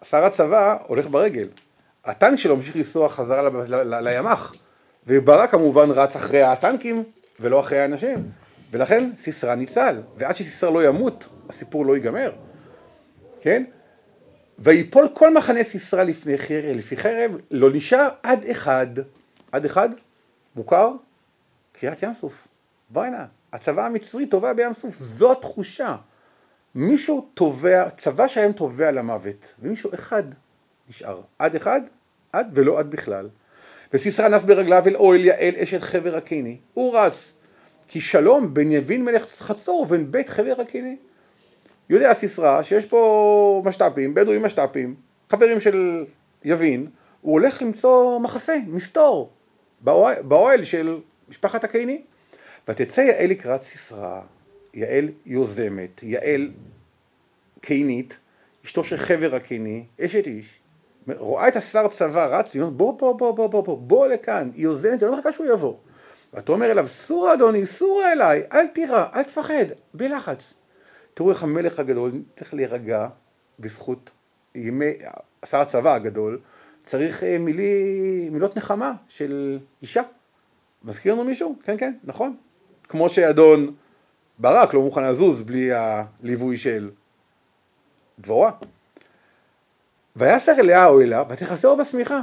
שר 0.02 0.25
הצבא 0.25 0.76
הולך 0.87 1.06
ברגל. 1.06 1.49
הטנק 2.04 2.38
שלו 2.38 2.56
ממשיך 2.56 2.76
לנסוע 2.76 3.08
חזרה 3.08 3.49
לימ"ח. 4.00 4.54
וברק 5.06 5.50
כמובן 5.50 5.90
רץ 5.90 6.16
אחרי 6.16 6.42
הטנקים 6.42 7.04
ולא 7.40 7.60
אחרי 7.60 7.78
האנשים. 7.78 8.30
ולכן 8.70 9.10
סיסרא 9.16 9.54
ניצל. 9.54 10.00
ועד 10.16 10.34
שסיסרא 10.34 10.70
לא 10.70 10.84
ימות, 10.84 11.28
הסיפור 11.49 11.87
לא 11.87 11.96
ייגמר. 11.96 12.32
כן? 13.40 13.64
ויפול 14.58 15.08
כל 15.14 15.34
מחנה 15.34 15.64
סיסרא 15.64 16.02
לפני 16.02 16.38
חרב, 16.38 16.76
לפי 16.76 16.96
חרב, 16.96 17.30
לא 17.50 17.68
נשאר 17.72 18.08
עד 18.22 18.44
אחד. 18.50 18.87
עד 19.52 19.64
אחד? 19.64 19.88
מוכר? 20.56 20.90
קריאת 21.72 22.02
ים 22.02 22.12
סוף. 22.20 22.49
בוא 22.90 23.04
הנה. 23.04 23.39
הצבא 23.52 23.87
המצרי 23.87 24.26
טובע 24.26 24.52
בים 24.52 24.75
סוף, 24.75 24.95
זו 24.95 25.33
התחושה. 25.33 25.97
מישהו 26.75 27.28
טובע, 27.35 27.90
צבא 27.90 28.26
שלהם 28.26 28.52
טובע 28.52 28.90
למוות, 28.90 29.54
ומישהו 29.62 29.90
אחד 29.95 30.23
נשאר. 30.88 31.21
עד 31.38 31.57
אחד, 31.57 31.80
עד 32.33 32.50
ולא 32.54 32.78
עד 32.78 32.90
בכלל. 32.90 33.28
וסיסרא 33.92 34.28
נס 34.28 34.42
ברגליו 34.42 34.83
אל 34.87 34.97
אוהל 34.97 35.25
יעל 35.25 35.54
אשת 35.57 35.83
חבר 35.83 36.16
הקיני, 36.16 36.57
הוא 36.75 36.99
רץ. 36.99 37.33
כי 37.88 38.00
שלום 38.00 38.54
בין 38.54 38.73
יבין 38.73 39.04
מלך 39.04 39.33
חצור 39.38 39.83
ובין 39.83 40.12
בית 40.12 40.28
חבר 40.28 40.54
הקיני. 40.61 40.97
יודע 41.90 42.14
סיסרא 42.14 42.62
שיש 42.62 42.87
פה 42.87 43.62
משת"פים, 43.64 44.14
בדואים 44.14 44.42
משת"פים, 44.42 44.95
חברים 45.30 45.61
של 45.61 46.04
יבין, 46.45 46.87
הוא 47.21 47.33
הולך 47.33 47.62
למצוא 47.62 48.19
מחסה, 48.19 48.57
מסתור, 48.66 49.30
באוהל 50.23 50.62
של 50.62 50.99
משפחת 51.28 51.64
הקיני. 51.64 52.02
ותצא 52.69 53.00
יעל 53.00 53.31
לקראת 53.31 53.62
סיסרא, 53.62 54.21
יעל 54.75 55.09
יוזמת, 55.26 56.02
יעל 56.02 56.50
קינית, 57.61 58.19
אשתו 58.64 58.85
של 58.85 58.97
חבר 58.97 59.35
הקיני, 59.35 59.85
אשת 60.00 60.26
איש, 60.26 60.61
רואה 61.09 61.49
את 61.49 61.57
השר 61.57 61.88
צבא 61.88 62.26
רץ, 62.26 62.50
והיא 62.55 62.62
אומרת 62.62 62.76
בוא 62.76 62.99
בוא 62.99 63.12
בוא 63.12 63.33
בוא 63.33 63.47
בוא 63.47 63.62
בוא 63.62 63.79
בוא 63.79 64.07
לכאן, 64.07 64.50
היא 64.55 64.64
יוזמת, 64.64 65.02
היא 65.02 65.09
לא 65.09 65.17
מחכה 65.17 65.33
שהוא 65.33 65.47
יבוא. 65.47 65.75
ואתה 66.35 66.52
אומר 66.52 66.71
אליו 66.71 66.87
סורה 66.87 67.35
אדוני, 67.35 67.67
סורה 67.67 68.12
אליי, 68.12 68.43
אל 68.52 68.67
תירא, 68.67 69.07
אל 69.14 69.23
תפחד, 69.23 69.64
בלי 69.95 70.09
לחץ. 70.09 70.55
תראו 71.14 71.31
איך 71.31 71.43
המלך 71.43 71.79
הגדול 71.79 72.12
צריך 72.37 72.55
להירגע 72.55 73.09
בזכות 73.59 74.11
ימי, 74.55 74.93
שר 75.45 75.61
הצבא 75.61 75.95
הגדול, 75.95 76.40
צריך 76.85 77.23
אה, 77.23 77.38
מילי, 77.38 78.29
מילות 78.33 78.57
נחמה 78.57 78.93
של 79.09 79.59
אישה. 79.83 80.02
מזכיר 80.85 81.14
לנו 81.14 81.25
מישהו? 81.25 81.57
כן, 81.62 81.76
כן, 81.79 81.93
נכון. 82.05 82.37
כמו 82.90 83.09
שאדון 83.09 83.75
ברק 84.38 84.75
לא 84.75 84.82
מוכן 84.82 85.04
לזוז 85.04 85.42
בלי 85.42 85.70
הליווי 85.73 86.56
של 86.56 86.90
דבורה. 88.18 88.50
ויסר 90.16 90.52
אליה 90.59 90.87
אוהלה 90.87 91.23
ותכסהו 91.28 91.76
בשמיכה. 91.76 92.20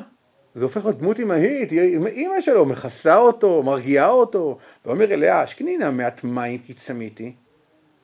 זה 0.56 0.66
הופך 0.66 0.86
להיות 0.86 1.00
דמות 1.00 1.20
אמהית, 1.20 1.72
אימא 1.72 2.42
שלו 2.42 2.66
מכסה 2.66 3.18
אותו, 3.18 3.64
מרגיעה 3.64 4.10
אותו, 4.10 4.58
ואומר 4.86 5.14
אליה, 5.14 5.44
אשכני 5.44 5.78
נא 5.78 5.92
מעט 5.92 6.24
מים 6.24 6.60
כי 6.60 6.74
צמיתי, 6.74 7.34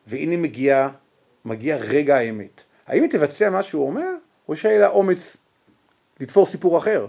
והנה 0.07 0.37
מגיע, 0.37 0.89
מגיע 1.45 1.77
רגע 1.77 2.15
האמת. 2.15 2.63
האם 2.87 3.03
היא 3.03 3.11
תבצע 3.11 3.49
מה 3.49 3.63
שהוא 3.63 3.87
אומר, 3.87 4.09
או 4.49 4.55
שיהיה 4.55 4.79
לה 4.79 4.87
אומץ 4.87 5.37
לתפור 6.19 6.45
סיפור 6.45 6.77
אחר? 6.77 7.07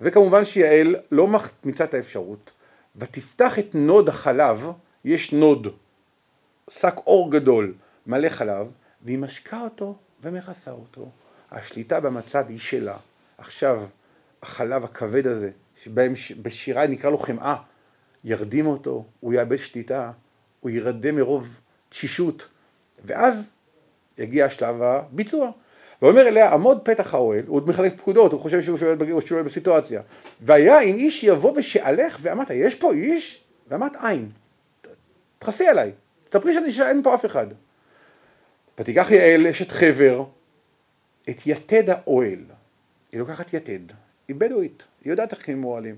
וכמובן 0.00 0.44
שיעל 0.44 0.96
לא 1.12 1.26
מחמיצה 1.26 1.84
את 1.84 1.94
האפשרות, 1.94 2.52
ותפתח 2.96 3.58
את 3.58 3.74
נוד 3.74 4.08
החלב, 4.08 4.70
יש 5.04 5.32
נוד, 5.32 5.66
שק 6.70 6.94
עור 6.96 7.30
גדול, 7.30 7.74
מלא 8.06 8.28
חלב, 8.28 8.66
והיא 9.02 9.18
משקה 9.18 9.60
אותו 9.60 9.96
ומכסה 10.22 10.70
אותו. 10.70 11.10
השליטה 11.50 12.00
במצב 12.00 12.44
היא 12.48 12.58
שלה. 12.58 12.96
עכשיו, 13.38 13.86
החלב 14.42 14.84
הכבד 14.84 15.26
הזה, 15.26 15.50
שבשירה 15.76 16.86
נקרא 16.86 17.10
לו 17.10 17.18
חמאה, 17.18 17.56
ירדים 18.24 18.66
אותו, 18.66 19.04
הוא 19.20 19.32
יאבד 19.32 19.56
שליטה, 19.56 20.12
הוא 20.60 20.70
יירדם 20.70 21.16
מרוב 21.16 21.60
תשישות, 21.88 22.48
ואז 23.04 23.50
יגיע 24.18 24.46
השלב 24.46 24.82
הביצוע. 24.82 25.50
ואומר 26.02 26.28
אליה, 26.28 26.52
עמוד 26.52 26.80
פתח 26.82 27.14
האוהל, 27.14 27.44
הוא 27.46 27.56
עוד 27.56 27.68
מחלק 27.68 27.96
פקודות, 27.96 28.32
הוא 28.32 28.40
חושב 28.40 28.62
שהוא 28.62 28.78
שואל, 29.26 29.42
בסיטואציה. 29.42 30.00
והיה 30.40 30.80
אם 30.80 30.96
איש 30.96 31.24
יבוא 31.24 31.52
ושאלך, 31.56 32.18
ואמרת, 32.22 32.50
יש 32.50 32.74
פה 32.74 32.92
איש? 32.92 33.44
ואמרת, 33.68 33.92
אין. 34.08 34.28
תכסי 35.38 35.66
עליי, 35.66 35.92
תספרי 36.28 36.72
שאין 36.72 37.02
פה 37.02 37.14
אף 37.14 37.26
אחד. 37.26 37.46
ותיקח 38.78 39.10
יעל 39.10 39.46
אשת 39.46 39.72
חבר, 39.72 40.24
את 41.30 41.46
יתד 41.46 41.90
האוהל. 41.90 42.38
היא 43.12 43.20
לוקחת 43.20 43.54
יתד, 43.54 43.92
היא 44.28 44.36
בדואית, 44.36 44.84
היא 45.04 45.10
יודעת 45.10 45.32
איך 45.32 45.48
הם 45.48 45.60
מועלים. 45.60 45.96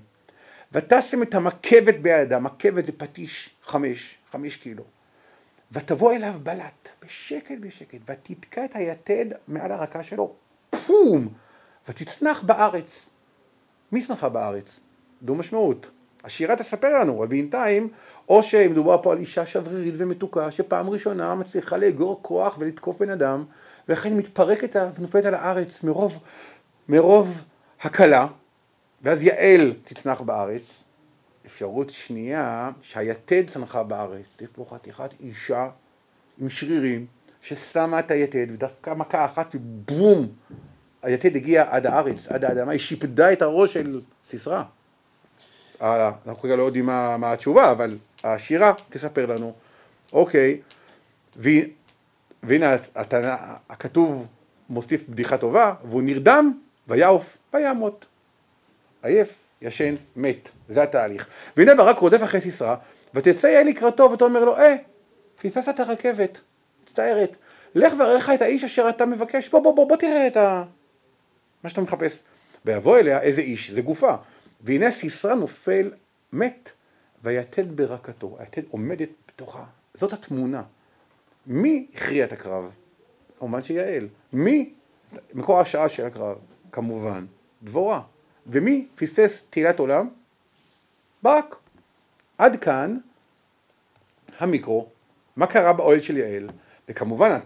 ותשם 0.71 1.23
את 1.23 1.35
המקבת 1.35 1.95
בידה, 1.95 2.39
מקבת 2.39 2.85
זה 2.85 2.91
פטיש 2.91 3.49
חמש, 3.65 4.17
חמש 4.31 4.55
קילו. 4.55 4.83
ותבוא 5.71 6.13
אליו 6.13 6.35
בלט, 6.43 6.89
בשקט 7.05 7.57
בשקט, 7.59 7.99
ותתקע 8.09 8.65
את 8.65 8.75
היתד 8.75 9.25
מעל 9.47 9.71
הרקה 9.71 10.03
שלו, 10.03 10.33
פום! 10.69 11.27
ותצנח 11.89 12.41
בארץ. 12.43 13.09
מי 13.91 14.05
צנחה 14.05 14.29
בארץ? 14.29 14.79
דו 15.21 15.35
משמעות. 15.35 15.89
השירה 16.23 16.55
תספר 16.55 16.93
לנו, 16.93 17.19
ובינתיים, 17.19 17.89
או 18.29 18.43
שמדובר 18.43 19.01
פה 19.01 19.11
על 19.11 19.17
אישה 19.17 19.45
שברירית 19.45 19.93
ומתוקה, 19.97 20.51
שפעם 20.51 20.89
ראשונה 20.89 21.35
מצליחה 21.35 21.77
לאגור 21.77 22.19
כוח 22.21 22.57
ולתקוף 22.59 22.97
בן 22.97 23.09
אדם, 23.09 23.45
ולכן 23.89 24.17
מתפרקת 24.17 24.75
ונופלת 24.97 25.25
על 25.25 25.35
הארץ 25.35 25.83
מרוב, 25.83 26.19
מרוב 26.89 27.43
הקלה, 27.81 28.27
ואז 29.01 29.23
יעל 29.23 29.73
תצנח 29.83 30.21
בארץ. 30.21 30.83
אפשרות 31.45 31.89
שנייה, 31.89 32.71
שהיתד 32.81 33.43
צנחה 33.47 33.83
בארץ, 33.83 34.35
צריך 34.37 34.49
פה 34.53 34.65
חתיכת 34.69 35.09
אישה 35.19 35.69
עם 36.41 36.49
שרירים, 36.49 37.05
ששמה 37.41 37.99
את 37.99 38.11
היתד, 38.11 38.47
ודווקא 38.51 38.93
מכה 38.93 39.25
אחת, 39.25 39.55
בום, 39.61 40.27
היתד 41.01 41.35
הגיע 41.35 41.65
עד 41.69 41.85
הארץ, 41.85 42.27
עד 42.27 42.45
האדמה, 42.45 42.71
היא 42.71 42.79
שיפדה 42.79 43.33
את 43.33 43.41
הראש 43.41 43.73
של 43.73 44.01
סיסרא. 44.25 44.63
אנחנו 45.81 46.37
כרגע 46.41 46.55
לא 46.55 46.63
יודעים 46.63 46.85
מה, 46.85 47.17
מה 47.17 47.31
התשובה, 47.31 47.71
אבל 47.71 47.97
השירה 48.23 48.73
תספר 48.89 49.25
לנו, 49.25 49.53
אוקיי, 50.13 50.59
והנה 52.43 52.75
הכתוב 53.69 54.27
מוסיף 54.69 55.09
בדיחה 55.09 55.37
טובה, 55.37 55.73
והוא 55.83 56.01
נרדם 56.01 56.59
ויעוף 56.87 57.37
וימות. 57.53 58.05
עייף, 59.03 59.35
ישן, 59.61 59.95
מת, 60.15 60.51
זה 60.69 60.83
התהליך. 60.83 61.27
והנה 61.57 61.75
ברק 61.75 61.99
רודף 61.99 62.23
אחרי 62.23 62.41
סיסרא, 62.41 62.75
ותצא 63.13 63.47
יעל 63.47 63.67
לקראתו 63.67 64.11
ותאמר 64.11 64.45
לו, 64.45 64.57
אה, 64.57 64.75
פספסת 65.41 65.75
את 65.75 65.79
הרכבת, 65.79 66.39
מצטערת, 66.83 67.37
לך 67.75 67.93
וערך 67.99 68.29
את 68.29 68.41
האיש 68.41 68.63
אשר 68.63 68.89
אתה 68.89 69.05
מבקש, 69.05 69.49
בוא 69.49 69.59
בוא 69.59 69.75
בוא 69.75 69.89
בוא 69.89 69.97
תראה 69.97 70.27
את 70.27 70.37
ה... 70.37 70.63
מה 71.63 71.69
שאתה 71.69 71.81
מחפש. 71.81 72.23
ויבוא 72.65 72.97
אליה 72.97 73.21
איזה 73.21 73.41
איש, 73.41 73.71
זה 73.71 73.81
גופה, 73.81 74.15
והנה 74.61 74.91
סיסרא 74.91 75.35
נופל 75.35 75.91
מת, 76.33 76.71
ויתד 77.23 77.75
ברקתו, 77.75 78.37
היתד 78.39 78.61
עומדת 78.69 79.09
בתוכה, 79.27 79.63
זאת 79.93 80.13
התמונה. 80.13 80.63
מי 81.47 81.87
הכריע 81.93 82.25
את 82.25 82.31
הקרב? 82.31 82.71
כמובן 83.39 83.61
שיעל. 83.61 84.07
מי? 84.33 84.73
מקור 85.33 85.59
השעה 85.59 85.89
של 85.89 86.05
הקרב, 86.05 86.37
כמובן, 86.71 87.25
דבורה. 87.63 88.01
ומי 88.51 88.87
פספס 88.95 89.45
תהילת 89.49 89.79
עולם? 89.79 90.09
ברק. 91.23 91.55
עד 92.37 92.59
כאן 92.61 92.97
המיקרו, 94.39 94.87
מה 95.35 95.47
קרה 95.47 95.73
באוהל 95.73 95.99
של 95.99 96.17
יעל, 96.17 96.49
וכמובן 96.89 97.39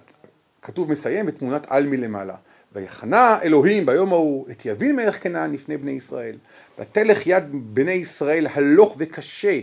כתוב 0.61 0.91
מסיים 0.91 1.25
בתמונת 1.25 1.65
על 1.69 1.85
מלמעלה. 1.85 2.35
ויחנה 2.73 3.37
אלוהים 3.41 3.85
ביום 3.85 4.13
ההוא 4.13 4.47
את 4.51 4.65
יבין 4.65 4.95
מלך 4.95 5.23
כנען 5.23 5.53
לפני 5.53 5.77
בני 5.77 5.91
ישראל. 5.91 6.35
ותלך 6.79 7.27
יד 7.27 7.43
בני 7.51 7.91
ישראל 7.91 8.47
הלוך 8.53 8.95
וקשה 8.99 9.59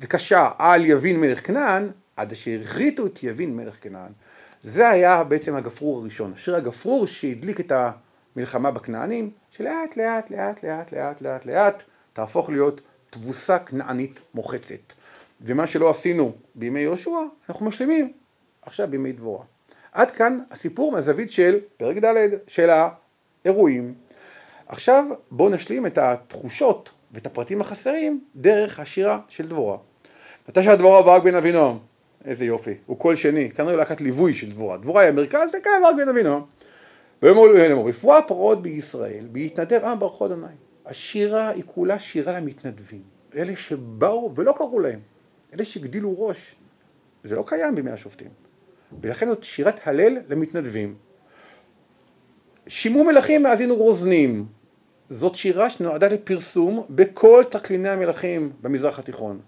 וקשה 0.00 0.50
על 0.58 0.86
יבין 0.86 1.20
מלך 1.20 1.46
כנען 1.46 1.90
עד 2.16 2.32
אשר 2.32 2.50
הרחיתו 2.50 3.06
את 3.06 3.22
יבין 3.22 3.56
מלך 3.56 3.74
כנען. 3.80 4.12
זה 4.62 4.88
היה 4.88 5.24
בעצם 5.24 5.54
הגפרור 5.54 6.00
הראשון, 6.00 6.32
אשר 6.32 6.56
הגפרור 6.56 7.06
שהדליק 7.06 7.60
את 7.60 7.72
המלחמה 8.36 8.70
בכנענים, 8.70 9.30
שלאט 9.50 9.96
לאט 9.96 10.30
לאט 10.30 10.64
לאט 10.64 10.92
לאט 10.92 11.22
לאט 11.22 11.46
לאט 11.46 11.82
תהפוך 12.12 12.50
להיות 12.50 12.80
תבוסה 13.10 13.58
כנענית 13.58 14.20
מוחצת. 14.34 14.92
ומה 15.40 15.66
שלא 15.66 15.90
עשינו 15.90 16.32
בימי 16.54 16.80
יהושע, 16.80 17.10
אנחנו 17.48 17.66
משלימים 17.66 18.12
עכשיו 18.62 18.88
בימי 18.90 19.12
דבורה. 19.12 19.44
עד 19.92 20.10
כאן 20.10 20.40
הסיפור 20.50 20.92
מהזווית 20.92 21.30
של 21.30 21.58
פרק 21.76 21.96
ד' 21.96 22.14
של 22.46 22.70
האירועים. 22.70 23.94
עכשיו 24.68 25.04
בואו 25.30 25.48
נשלים 25.48 25.86
את 25.86 25.98
התחושות 25.98 26.90
ואת 27.12 27.26
הפרטים 27.26 27.60
החסרים 27.60 28.24
דרך 28.36 28.80
השירה 28.80 29.18
של 29.28 29.48
דבורה. 29.48 29.78
מתי 30.48 30.62
שהדבורה 30.62 31.02
ברק 31.02 31.22
בן 31.22 31.34
אבינועם, 31.34 31.78
איזה 32.24 32.44
יופי, 32.44 32.74
הוא 32.86 32.98
קול 32.98 33.16
שני, 33.16 33.50
כנראה 33.50 33.76
להקת 33.76 34.00
ליווי 34.00 34.34
של 34.34 34.50
דבורה, 34.50 34.76
דבורה 34.76 35.02
היא 35.02 35.08
המרכז, 35.08 35.50
זה 35.52 35.58
כאן 35.60 35.72
ברק 35.82 35.96
בן 35.96 36.08
אבינועם. 36.08 36.42
ויאמרו 37.24 37.46
לאמור, 37.46 37.88
רפואה 37.88 38.22
פרעות 38.22 38.62
בישראל, 38.62 39.26
בהתנדב 39.32 39.84
עם 39.84 39.98
ברכו 39.98 40.26
אדוני. 40.26 40.46
השירה 40.86 41.48
היא 41.48 41.62
כולה 41.66 41.98
שירה 41.98 42.40
למתנדבים, 42.40 43.02
אלה 43.34 43.56
שבאו 43.56 44.32
ולא 44.34 44.54
קראו 44.56 44.80
להם, 44.80 45.00
אלה 45.54 45.64
שהגדילו 45.64 46.26
ראש, 46.26 46.54
זה 47.22 47.36
לא 47.36 47.44
קיים 47.46 47.74
בימי 47.74 47.90
השופטים, 47.90 48.28
ולכן 49.02 49.26
זאת 49.26 49.42
שירת 49.42 49.80
הלל 49.86 50.18
למתנדבים. 50.28 50.94
שימו 52.66 53.04
מלכים 53.04 53.46
האזינו 53.46 53.76
רוזנים, 53.76 54.46
זאת 55.10 55.34
שירה 55.34 55.70
שנועדה 55.70 56.08
לפרסום 56.08 56.86
בכל 56.90 57.42
תקליני 57.50 57.88
המלכים 57.88 58.52
במזרח 58.62 58.98
התיכון. 58.98 59.40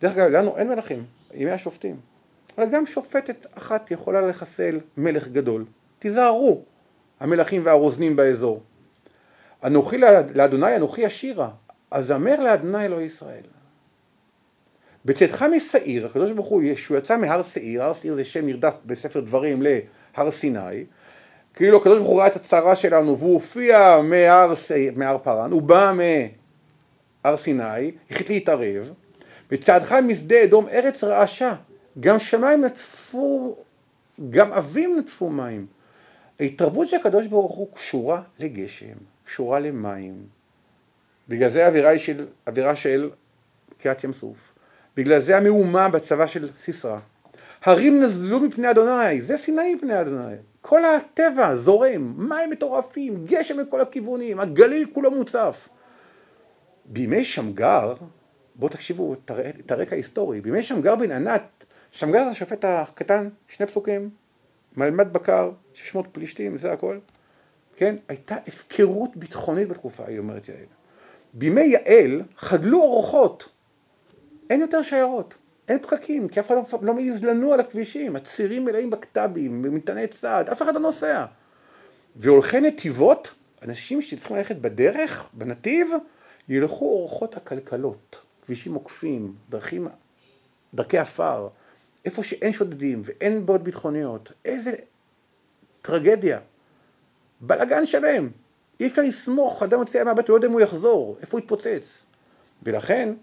דרך 0.00 0.12
אגב, 0.12 0.30
לנו 0.30 0.56
אין 0.56 0.68
מלכים, 0.68 1.04
ימי 1.34 1.50
השופטים. 1.50 1.96
אבל 2.58 2.66
גם 2.70 2.86
שופטת 2.86 3.46
אחת 3.54 3.90
יכולה 3.90 4.20
לחסל 4.20 4.80
מלך 4.96 5.28
גדול. 5.28 5.64
תיזהרו, 5.98 6.64
המלכים 7.20 7.62
והרוזנים 7.64 8.16
באזור. 8.16 8.62
אנוכי 9.64 9.98
לאדוני 10.34 10.76
אנוכי 10.76 11.06
אשירה, 11.06 11.50
אזמר 11.90 12.40
לאדוני 12.40 12.84
אלוהי 12.84 13.04
ישראל. 13.04 13.42
בצאתך 15.04 15.44
משעיר, 15.56 16.06
הקדוש 16.06 16.30
ברוך 16.30 16.46
הוא, 16.46 16.62
שהוא 16.76 16.98
יצא 16.98 17.16
מהר 17.16 17.42
שעיר, 17.42 17.82
הר 17.82 17.92
שעיר 17.92 18.14
זה 18.14 18.24
שם 18.24 18.46
נרדף 18.46 18.74
בספר 18.86 19.20
דברים 19.20 19.62
להר 19.62 20.30
סיני, 20.30 20.84
כאילו 21.54 21.76
הקדוש 21.76 21.98
ברוך 21.98 22.08
הוא 22.08 22.18
ראה 22.18 22.26
את 22.26 22.36
הצרה 22.36 22.76
שלנו 22.76 23.18
והוא 23.18 23.34
הופיע 23.34 24.00
מהר, 24.02 24.52
מהר 24.96 25.18
פרן, 25.18 25.50
הוא 25.50 25.62
בא 25.62 25.92
מהר 27.24 27.36
סיני, 27.36 27.92
החליט 28.10 28.30
להתערב, 28.30 28.92
בצעדך 29.50 29.92
משדה 29.92 30.44
אדום 30.44 30.68
ארץ 30.68 31.04
רעשה, 31.04 31.54
גם 32.00 32.18
שמיים 32.18 32.64
נטפו, 32.64 33.56
גם 34.30 34.52
אבים 34.52 34.98
נטפו 34.98 35.30
מים. 35.30 35.66
ההתערבות 36.40 36.88
של 36.88 36.96
הקדוש 36.96 37.26
ברוך 37.26 37.54
הוא 37.54 37.68
קשורה 37.74 38.22
לגשם, 38.38 38.96
קשורה 39.24 39.60
למים. 39.60 40.26
בגלל 41.28 41.48
זה 41.48 41.64
האווירה 41.64 41.90
היא 41.90 41.98
של, 41.98 42.26
אווירה 42.46 42.76
של 42.76 43.10
קריעת 43.78 44.04
ים 44.04 44.12
סוף. 44.12 44.54
בגלל 44.96 45.20
זה 45.20 45.36
המהומה 45.36 45.88
בצבא 45.88 46.26
של 46.26 46.48
סיסרא. 46.56 46.98
הרים 47.62 48.02
נזלו 48.02 48.40
מפני 48.40 48.70
אדוני, 48.70 49.20
זה 49.20 49.36
סיני 49.36 49.74
מפני 49.74 50.00
אדוני. 50.00 50.34
כל 50.60 50.84
הטבע 50.84 51.56
זורם, 51.56 52.14
מים 52.28 52.50
מטורפים, 52.50 53.24
גשם 53.24 53.60
מכל 53.60 53.80
הכיוונים, 53.80 54.40
הגליל 54.40 54.86
כולו 54.94 55.10
מוצף. 55.10 55.68
בימי 56.84 57.24
שמגר, 57.24 57.94
בואו 58.54 58.72
תקשיבו 58.72 59.14
את 59.14 59.70
הרקע 59.70 59.94
ההיסטורי, 59.94 60.40
בימי 60.40 60.62
שמגר 60.62 60.96
בן 60.96 61.12
ענת, 61.12 61.64
שמגר 61.90 62.24
זה 62.24 62.30
השופט 62.30 62.64
הקטן, 62.64 63.28
שני 63.48 63.66
פסוקים, 63.66 64.10
מלמד 64.76 65.12
בקר, 65.12 65.50
600 65.74 66.06
פלישתים, 66.12 66.58
זה 66.58 66.72
הכל, 66.72 66.98
כן? 67.76 67.96
הייתה 68.08 68.36
הפקרות 68.46 69.16
ביטחונית 69.16 69.68
בתקופה, 69.68 70.06
היא 70.06 70.18
אומרת 70.18 70.48
יעל. 70.48 70.58
בימי 71.34 71.64
יעל 71.64 72.22
חדלו 72.36 72.80
אורחות, 72.80 73.48
אין 74.50 74.60
יותר 74.60 74.82
שיירות. 74.82 75.36
אין 75.70 75.78
פקקים, 75.78 76.28
כי 76.28 76.40
אף 76.40 76.46
אחד 76.46 76.54
לא, 76.54 76.78
לא 76.82 76.94
מעז 76.94 77.24
לנוע 77.24 77.54
על 77.54 77.60
הכבישים, 77.60 78.16
הצירים 78.16 78.64
מלאים 78.64 78.90
בקת"בים, 78.90 79.62
במטעני 79.62 80.06
צעד, 80.06 80.48
אף 80.48 80.62
אחד 80.62 80.74
לא 80.74 80.80
נוסע. 80.80 81.24
והולכי 82.16 82.60
נתיבות, 82.60 83.34
אנשים 83.62 84.02
שצריכים 84.02 84.36
ללכת 84.36 84.56
בדרך, 84.56 85.30
בנתיב, 85.32 85.90
ילכו 86.48 86.84
אורחות 86.84 87.36
הכלכלות, 87.36 88.24
כבישים 88.42 88.74
עוקפים, 88.74 89.34
דרכים, 89.48 89.88
דרכי 90.74 90.98
עפר, 90.98 91.48
איפה 92.04 92.22
שאין 92.22 92.52
שודדים 92.52 93.02
ואין 93.04 93.46
בעיות 93.46 93.62
ביטחוניות, 93.62 94.32
איזה 94.44 94.72
טרגדיה, 95.82 96.38
בלאגן 97.40 97.86
שלם, 97.86 98.28
אי 98.80 98.86
אפשר 98.86 99.02
לסמוך, 99.02 99.62
אדם 99.62 99.78
יוצא 99.78 100.04
מהבית, 100.04 100.28
הוא 100.28 100.34
לא 100.34 100.38
יודע 100.38 100.48
אם 100.48 100.52
הוא 100.52 100.60
יחזור, 100.60 101.16
איפה 101.20 101.38
הוא 101.38 101.44
יתפוצץ. 101.44 102.06
ולכן, 102.62 103.14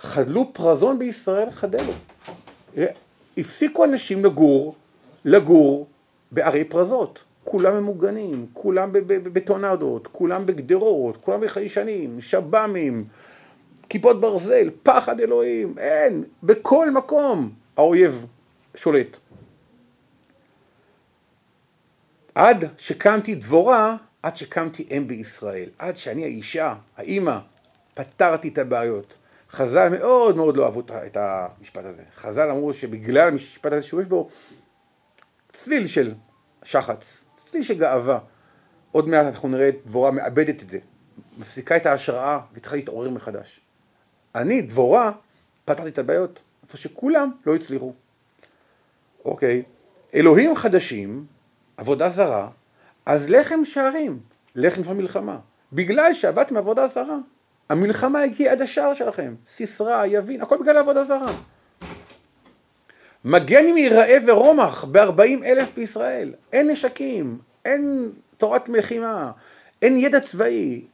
חדלו 0.00 0.52
פרזון 0.52 0.98
בישראל 0.98 1.50
חדלו. 1.50 1.92
הפסיקו 3.38 3.84
אנשים 3.84 4.24
לגור, 4.24 4.74
לגור 5.24 5.86
בערי 6.32 6.64
פרזות. 6.64 7.24
כולם 7.44 7.76
ממוגנים, 7.76 8.46
כולם 8.52 8.90
בטונדות, 9.06 10.06
כולם 10.06 10.46
בגדרות, 10.46 11.16
כולם 11.16 11.40
בחיישנים, 11.40 12.20
שב"מים, 12.20 13.04
כיפות 13.88 14.20
ברזל, 14.20 14.70
פחד 14.82 15.20
אלוהים, 15.20 15.74
אין, 15.78 16.24
בכל 16.42 16.90
מקום 16.90 17.50
האויב 17.76 18.26
שולט. 18.74 19.16
עד 22.34 22.64
שקמתי 22.78 23.34
דבורה, 23.34 23.96
עד 24.22 24.36
שקמתי 24.36 24.88
אם 24.90 25.08
בישראל, 25.08 25.68
עד 25.78 25.96
שאני 25.96 26.24
האישה, 26.24 26.74
האימא, 26.96 27.38
פתרתי 27.94 28.48
את 28.48 28.58
הבעיות. 28.58 29.16
חז"ל 29.50 29.88
מאוד 29.88 30.36
מאוד 30.36 30.56
לא 30.56 30.64
אהבו 30.64 30.82
את 30.90 31.16
המשפט 31.16 31.84
הזה. 31.84 32.02
חז"ל 32.16 32.50
אמרו 32.50 32.72
שבגלל 32.72 33.28
המשפט 33.28 33.72
הזה 33.72 33.82
שיש 33.82 34.06
בו 34.06 34.28
צליל 35.52 35.86
של 35.86 36.14
שחץ, 36.62 37.24
צליל 37.34 37.62
של 37.62 37.78
גאווה. 37.78 38.18
עוד 38.92 39.08
מעט 39.08 39.26
אנחנו 39.26 39.48
נראה 39.48 39.68
את 39.68 39.76
דבורה 39.86 40.10
מאבדת 40.10 40.62
את 40.62 40.70
זה, 40.70 40.78
מפסיקה 41.38 41.76
את 41.76 41.86
ההשראה 41.86 42.38
וצריכה 42.54 42.76
להתעורר 42.76 43.10
מחדש. 43.10 43.60
אני, 44.34 44.62
דבורה, 44.62 45.12
פתרתי 45.64 45.88
את 45.88 45.98
הבעיות, 45.98 46.42
איפה 46.66 46.76
שכולם 46.76 47.30
לא 47.46 47.54
הצליחו. 47.54 47.92
אוקיי, 49.24 49.62
אלוהים 50.14 50.56
חדשים, 50.56 51.26
עבודה 51.76 52.08
זרה, 52.08 52.48
אז 53.06 53.30
לחם 53.30 53.64
שערים, 53.64 54.18
לחם 54.54 54.84
של 54.84 54.92
מלחמה. 54.92 55.38
בגלל 55.72 56.12
שעבדתם 56.12 56.56
עבודה 56.56 56.86
זרה, 56.86 57.18
המלחמה 57.68 58.20
הגיעה 58.20 58.52
עד 58.52 58.62
השער 58.62 58.94
שלכם, 58.94 59.34
סיסרא, 59.46 60.04
יבין, 60.06 60.42
הכל 60.42 60.56
בגלל 60.60 60.76
עבודה 60.76 61.04
זרה. 61.04 61.32
מגן 63.24 63.66
אם 63.66 63.76
ייראה 63.76 64.16
ורומח 64.26 64.84
בארבעים 64.84 65.44
אלף 65.44 65.74
בישראל, 65.74 66.34
אין 66.52 66.70
נשקים, 66.70 67.38
אין 67.64 68.10
תורת 68.36 68.68
מלחימה, 68.68 69.30
אין 69.82 69.96
ידע 69.96 70.20
צבאי, 70.20 70.84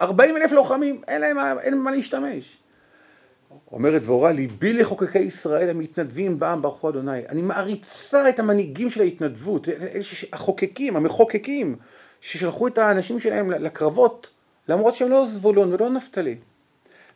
ארבעים 0.00 0.36
אלף 0.36 0.52
לוחמים, 0.52 1.00
אין 1.08 1.20
להם 1.20 1.58
אין 1.58 1.78
מה 1.78 1.90
להשתמש. 1.90 2.58
אומרת 3.72 4.02
דבורה, 4.02 4.32
ליבי 4.32 4.72
לחוקקי 4.72 5.18
ישראל 5.18 5.70
המתנדבים 5.70 6.38
בעם 6.38 6.62
ברכו 6.62 6.88
אדוני. 6.88 7.26
אני 7.28 7.42
מעריצה 7.42 8.28
את 8.28 8.38
המנהיגים 8.38 8.90
של 8.90 9.00
ההתנדבות, 9.00 9.68
החוקקים, 10.32 10.96
המחוקקים, 10.96 11.76
ששלחו 12.20 12.66
את 12.66 12.78
האנשים 12.78 13.18
שלהם 13.18 13.50
לקרבות 13.50 14.30
למרות 14.68 14.94
שהם 14.94 15.08
לא 15.08 15.26
זבולון 15.26 15.72
ולא 15.72 15.90
נפתלי. 15.90 16.36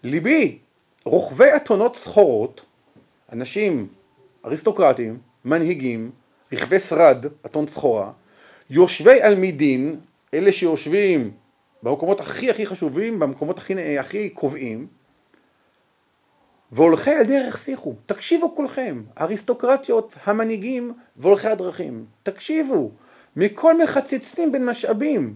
ליבי, 0.05 0.59
רוכבי 1.05 1.57
אתונות 1.57 1.97
סחורות, 1.97 2.61
אנשים 3.33 3.87
אריסטוקרטים, 4.47 5.18
מנהיגים, 5.45 6.11
רכבי 6.53 6.79
שרד, 6.79 7.27
אתון 7.47 7.68
סחורה, 7.68 8.11
יושבי 8.71 9.23
אלמידין, 9.23 10.01
אלה 10.35 10.53
שיושבים 10.53 11.31
במקומות 11.83 12.21
הכי 12.21 12.51
הכי 12.51 12.66
חשובים, 12.66 13.18
במקומות 13.18 13.59
הכי, 13.59 13.99
הכי 13.99 14.31
קובעים, 14.31 14.87
והולכי 16.72 17.14
הדרך 17.14 17.58
שיחו, 17.58 17.94
תקשיבו 18.06 18.54
כולכם, 18.54 19.02
אריסטוקרטיות, 19.20 20.14
המנהיגים 20.24 20.92
והולכי 21.16 21.48
הדרכים, 21.48 22.04
תקשיבו, 22.22 22.90
מכל 23.37 23.82
מחצצים 23.82 24.52
בין 24.52 24.66
משאבים, 24.66 25.35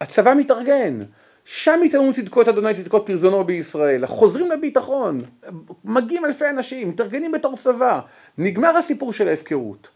הצבא 0.00 0.34
מתארגן, 0.34 0.98
שם 1.44 1.80
יתאמו 1.84 2.12
צדקות 2.12 2.48
אדוני 2.48 2.74
צדקות 2.74 3.06
פרזונו 3.06 3.44
בישראל, 3.44 4.06
חוזרים 4.06 4.50
לביטחון, 4.50 5.20
מגיעים 5.84 6.24
אלפי 6.24 6.48
אנשים, 6.50 6.88
מתארגנים 6.88 7.32
בתור 7.32 7.56
צבא, 7.56 8.00
נגמר 8.38 8.76
הסיפור 8.76 9.12
של 9.12 9.28
ההפקרות. 9.28 9.88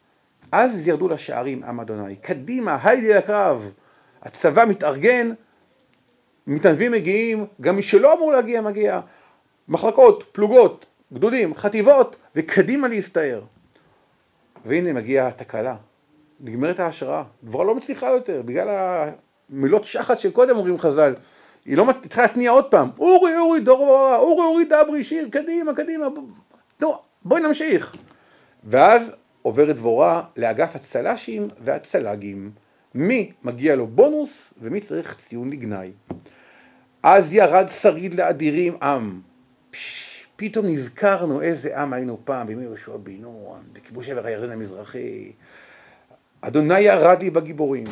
אז 0.52 0.88
ירדו 0.88 1.08
לשערים 1.08 1.64
עם 1.64 1.80
אדוני, 1.80 2.16
קדימה, 2.16 2.78
היידי 2.82 3.14
לקרב, 3.14 3.70
הצבא 4.22 4.64
מתארגן, 4.64 5.32
מתנדבים 6.46 6.92
מגיעים, 6.92 7.46
גם 7.60 7.76
מי 7.76 7.82
שלא 7.82 8.14
אמור 8.14 8.32
להגיע 8.32 8.60
מגיע, 8.60 9.00
מחלקות, 9.68 10.24
פלוגות, 10.32 10.86
גדודים, 11.12 11.54
חטיבות, 11.54 12.16
וקדימה 12.36 12.88
להסתער. 12.88 13.42
והנה 14.64 14.92
מגיעה 14.92 15.28
התקלה, 15.28 15.76
נגמרת 16.40 16.80
ההשראה, 16.80 17.22
כבר 17.46 17.62
לא 17.62 17.74
מצליחה 17.74 18.06
יותר, 18.06 18.42
בגלל 18.44 19.08
מילות 19.50 19.84
שחץ 19.84 20.18
שקודם 20.18 20.56
אומרים 20.56 20.78
חז"ל, 20.78 21.14
היא 21.64 21.76
לא 21.76 21.86
צריכה 22.02 22.22
להתניע 22.22 22.50
עוד 22.50 22.64
פעם, 22.70 22.88
אורי 22.98 23.38
אורי 23.38 23.60
דור 23.60 24.14
אורי 24.16 24.42
אורי 24.42 24.64
דברי 24.64 25.04
שיר, 25.04 25.28
קדימה 25.30 25.74
קדימה, 25.74 26.06
נו 26.80 26.98
בואי 27.22 27.42
נמשיך. 27.42 27.96
ואז 28.64 29.12
עוברת 29.42 29.76
דבורה 29.76 30.22
לאגף 30.36 30.76
הצל"שים 30.76 31.48
והצל"גים, 31.60 32.50
מי 32.94 33.32
מגיע 33.44 33.76
לו 33.76 33.86
בונוס 33.86 34.54
ומי 34.60 34.80
צריך 34.80 35.16
ציון 35.16 35.50
לגנאי. 35.50 35.92
אז 37.02 37.34
ירד 37.34 37.68
שריד 37.68 38.14
לאדירים 38.14 38.76
עם. 38.82 39.20
פתאום 40.36 40.66
נזכרנו 40.66 41.42
איזה 41.42 41.80
עם 41.80 41.92
היינו 41.92 42.18
פעם 42.24 42.46
בימי 42.46 42.62
יהושע 42.62 42.96
בן 42.96 43.12
נון, 43.12 43.60
בכיבוש 43.72 44.08
עבר 44.08 44.26
הירדן 44.26 44.50
המזרחי. 44.50 45.32
אדוני 46.40 46.80
ירדי 46.80 47.30
בגיבורים. 47.30 47.86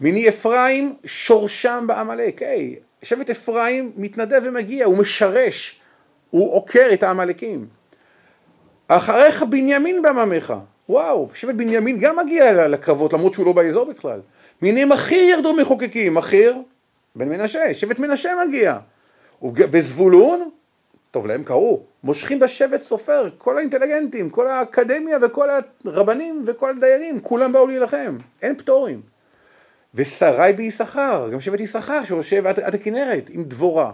מיני 0.00 0.28
אפרים 0.28 0.94
שורשם 1.04 1.84
בעמלק. 1.86 2.42
היי, 2.42 2.76
שבט 3.02 3.30
אפרים 3.30 3.92
מתנדב 3.96 4.40
ומגיע, 4.44 4.84
הוא 4.84 4.98
משרש, 4.98 5.80
הוא 6.30 6.52
עוקר 6.52 6.88
את 6.92 7.02
העמלקים. 7.02 7.66
אחריך 8.88 9.42
בנימין 9.42 10.02
בעממך. 10.02 10.54
וואו, 10.88 11.28
שבט 11.34 11.54
בנימין 11.54 11.98
גם 11.98 12.16
מגיע 12.24 12.68
לקרבות 12.68 13.12
למרות 13.12 13.34
שהוא 13.34 13.46
לא 13.46 13.52
באזור 13.52 13.84
בכלל. 13.84 14.20
מיני 14.62 14.84
מחיר 14.84 15.22
ירדו 15.22 15.52
מחוקקים, 15.54 16.14
מחיר 16.14 16.56
בן 17.16 17.28
מנשה, 17.28 17.74
שבט 17.74 17.98
מנשה 17.98 18.30
מגיע. 18.48 18.78
וזבולון, 19.42 20.50
טוב 21.12 21.26
להם 21.26 21.44
קראו, 21.44 21.82
מושכים 22.04 22.40
בשבט 22.40 22.80
סופר, 22.80 23.28
כל 23.38 23.58
האינטליגנטים, 23.58 24.30
כל 24.30 24.50
האקדמיה 24.50 25.18
וכל 25.22 25.48
הרבנים 25.84 26.44
וכל 26.46 26.76
הדיינים, 26.76 27.20
כולם 27.20 27.52
באו 27.52 27.66
להילחם, 27.66 28.18
אין 28.42 28.56
פטורים. 28.56 29.02
ושרי 29.94 30.52
ביששכר, 30.56 31.30
גם 31.32 31.40
שבט 31.40 31.60
יששכר 31.60 32.04
שיושב 32.04 32.46
עד, 32.46 32.60
עד 32.60 32.74
הכנרת 32.74 33.30
עם 33.30 33.44
דבורה. 33.44 33.92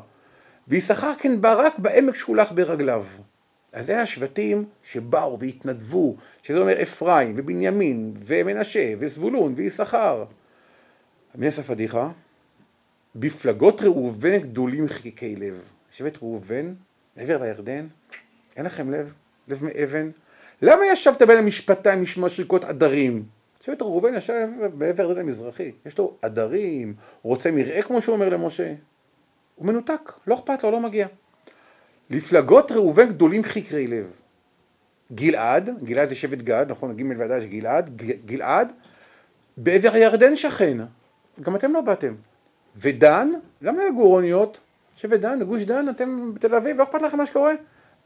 ויששכר 0.69 1.13
כן 1.19 1.41
ברק 1.41 1.79
בעמק 1.79 2.15
שולח 2.15 2.53
ברגליו. 2.53 3.05
אז 3.73 3.87
זה 3.87 4.01
השבטים 4.01 4.65
שבאו 4.83 5.39
והתנדבו, 5.39 6.17
שזה 6.43 6.59
אומר 6.59 6.83
אפרים 6.83 7.35
ובנימין 7.39 8.15
ומנשה 8.25 8.93
וזבולון 8.99 9.53
ויששכר. 9.57 10.25
עשה 11.43 11.63
פדיחה? 11.63 12.11
בפלגות 13.17 13.83
ראובן 13.83 14.39
גדולים 14.39 14.89
חיקי 14.89 15.37
לב. 15.37 15.61
שבט 15.91 16.17
ראובן, 16.23 16.75
מעבר 17.19 17.43
לירדן, 17.43 17.87
אין 18.57 18.67
לכם 18.67 18.91
לב? 18.91 19.13
לב 19.49 19.65
מאבן? 19.65 20.11
למה 20.63 20.87
ישבת 20.93 21.23
בין 21.23 21.39
המשפטיים 21.39 22.03
לשמוע 22.03 22.29
שריקות 22.29 22.65
עדרים? 22.65 23.25
שבט 23.61 23.83
ראובן 23.83 24.15
ישב 24.15 24.49
בעבר 24.75 25.03
הירדן 25.03 25.21
המזרחי, 25.21 25.73
יש 25.87 25.99
לו 25.99 26.15
עדרים, 26.23 26.95
הוא 27.23 27.31
רוצה 27.31 27.51
מרעה 27.51 27.83
כמו 27.83 28.01
שהוא 28.01 28.15
אומר 28.15 28.29
למשה. 28.29 28.75
הוא 29.55 29.67
מנותק, 29.67 30.13
לא 30.27 30.35
אכפת 30.35 30.63
לו, 30.63 30.71
לא 30.71 30.81
מגיע. 30.81 31.07
לפלגות 32.11 32.73
ראובן 32.73 33.09
גדולים 33.09 33.45
חקרי 33.45 33.87
לב. 33.87 34.11
גלעד, 35.13 35.85
גלעד 35.85 36.09
זה 36.09 36.15
שבט 36.15 36.39
גד, 36.39 36.67
נכון, 36.69 36.97
ג' 36.97 37.19
ועדה 37.19 37.47
גלעד, 37.47 38.03
גלעד, 38.25 38.73
בעבר 39.57 39.93
הירדן 39.93 40.37
שכן, 40.37 40.79
גם 41.41 41.57
אתם 41.57 41.73
לא 41.73 41.81
באתם. 41.81 42.15
ודן, 42.77 43.31
למה 43.63 43.83
יגור 43.85 44.15
אוניות? 44.15 44.59
שבט 44.99 45.21
דן, 45.21 45.43
גוש 45.43 45.63
דן, 45.63 45.89
אתם 45.89 46.35
בתל 46.35 46.55
אביב, 46.55 46.79
לא 46.79 46.83
אכפת 46.83 47.03
לכם 47.03 47.17
מה 47.17 47.27
שקורה? 47.27 47.53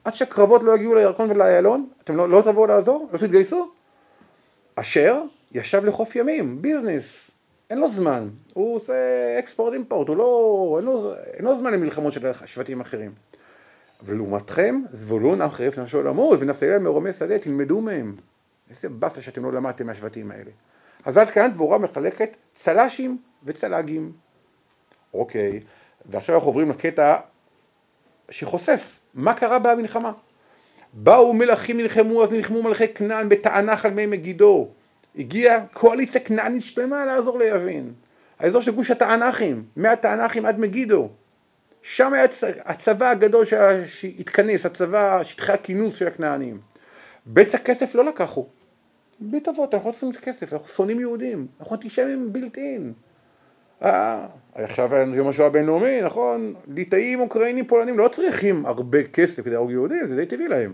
עד 0.04 0.14
שהקרבות 0.14 0.62
לא 0.62 0.74
יגיעו 0.74 0.94
לירקון 0.94 1.30
ולאיילון, 1.30 1.88
אתם 2.04 2.16
לא, 2.16 2.28
לא 2.28 2.42
תבואו 2.42 2.66
לעזור? 2.66 3.08
לא 3.12 3.18
תתגייסו? 3.18 3.70
אשר 4.76 5.22
ישב 5.52 5.84
לחוף 5.84 6.16
ימים, 6.16 6.62
ביזנס, 6.62 7.30
אין 7.70 7.78
לו 7.78 7.88
זמן, 7.88 8.28
הוא 8.54 8.76
עושה 8.76 8.94
אקספורט 9.38 9.72
אימפורט, 9.72 10.08
הוא 10.08 10.16
לא, 10.16 10.74
אין 10.78 10.86
לו, 10.86 11.14
אין 11.14 11.44
לו 11.44 11.54
זמן 11.54 11.72
למלחמות 11.72 12.12
של 12.12 12.32
שבטים 12.44 12.80
אחרים. 12.80 13.12
ולעומתכם, 14.02 14.82
זבולון 14.90 15.42
עם 15.42 15.50
חרף 15.50 15.78
נפשו 15.78 16.02
למות, 16.02 16.38
ונפתלי 16.40 16.78
מרומי 16.78 17.12
שדה, 17.12 17.38
תלמדו 17.38 17.80
מהם. 17.80 18.16
איזה 18.70 18.88
באסה 18.88 19.20
שאתם 19.20 19.44
לא 19.44 19.52
למדתם 19.52 19.86
מהשבטים 19.86 20.30
האלה. 20.30 20.50
אז 21.04 21.18
עד 21.18 21.30
כאן 21.30 21.52
דבורה 21.52 21.78
מחלקת 21.78 22.36
צל"שים 22.54 23.18
וצל"גים. 23.44 24.12
אוקיי, 25.14 25.60
ועכשיו 26.06 26.34
אנחנו 26.34 26.48
עוברים 26.48 26.70
לקטע 26.70 27.16
שחושף 28.30 29.00
מה 29.14 29.34
קרה 29.34 29.58
במלחמה. 29.58 30.12
באו 30.92 31.32
מלכים 31.32 31.76
נלחמו, 31.76 32.24
אז 32.24 32.32
נלחמו 32.32 32.62
מלכי 32.62 32.88
כנען 32.88 33.28
בתענך 33.28 33.84
על 33.84 33.90
מי 33.90 34.06
מגידו. 34.06 34.68
הגיעה 35.18 35.66
קואליציה 35.72 36.20
כנענית 36.20 36.62
שלמה 36.62 37.04
לעזור 37.04 37.38
ליבין. 37.38 37.92
האזור 38.38 38.60
של 38.62 38.72
גוש 38.72 38.90
התענכים, 38.90 39.64
מהתענכים 39.76 40.46
עד 40.46 40.58
מגידו. 40.58 41.08
שם 41.82 42.12
היה 42.12 42.26
הצבא 42.64 43.10
הגדול 43.10 43.44
שהתכנס, 43.84 44.66
הצבא, 44.66 45.24
שטחי 45.24 45.52
הכינוס 45.52 45.94
של 45.94 46.06
הכנענים. 46.06 46.60
בצע 47.26 47.58
כסף 47.58 47.94
לא 47.94 48.04
לקחו. 48.04 48.46
בלי 49.20 49.40
טובות, 49.40 49.74
אנחנו 49.74 49.88
לא 49.88 49.92
צריכים 49.92 50.10
את 50.10 50.16
הכסף, 50.16 50.52
אנחנו 50.52 50.68
שונאים 50.68 51.00
יהודים, 51.00 51.46
אנחנו 51.60 51.76
אנטישמים 51.76 52.32
בלתי 52.32 52.78
אה, 53.82 54.26
עכשיו 54.54 54.90
יום 55.14 55.28
השואה 55.28 55.46
הבינלאומי, 55.46 56.02
נכון? 56.02 56.54
ליטאים, 56.68 57.20
אוקראינים, 57.20 57.66
פולנים 57.66 57.98
לא 57.98 58.08
צריכים 58.08 58.66
הרבה 58.66 59.02
כסף 59.02 59.42
כדי 59.42 59.50
להרוג 59.50 59.70
יהודים, 59.70 60.08
זה 60.08 60.16
די 60.16 60.26
טבעי 60.26 60.48
להם. 60.48 60.72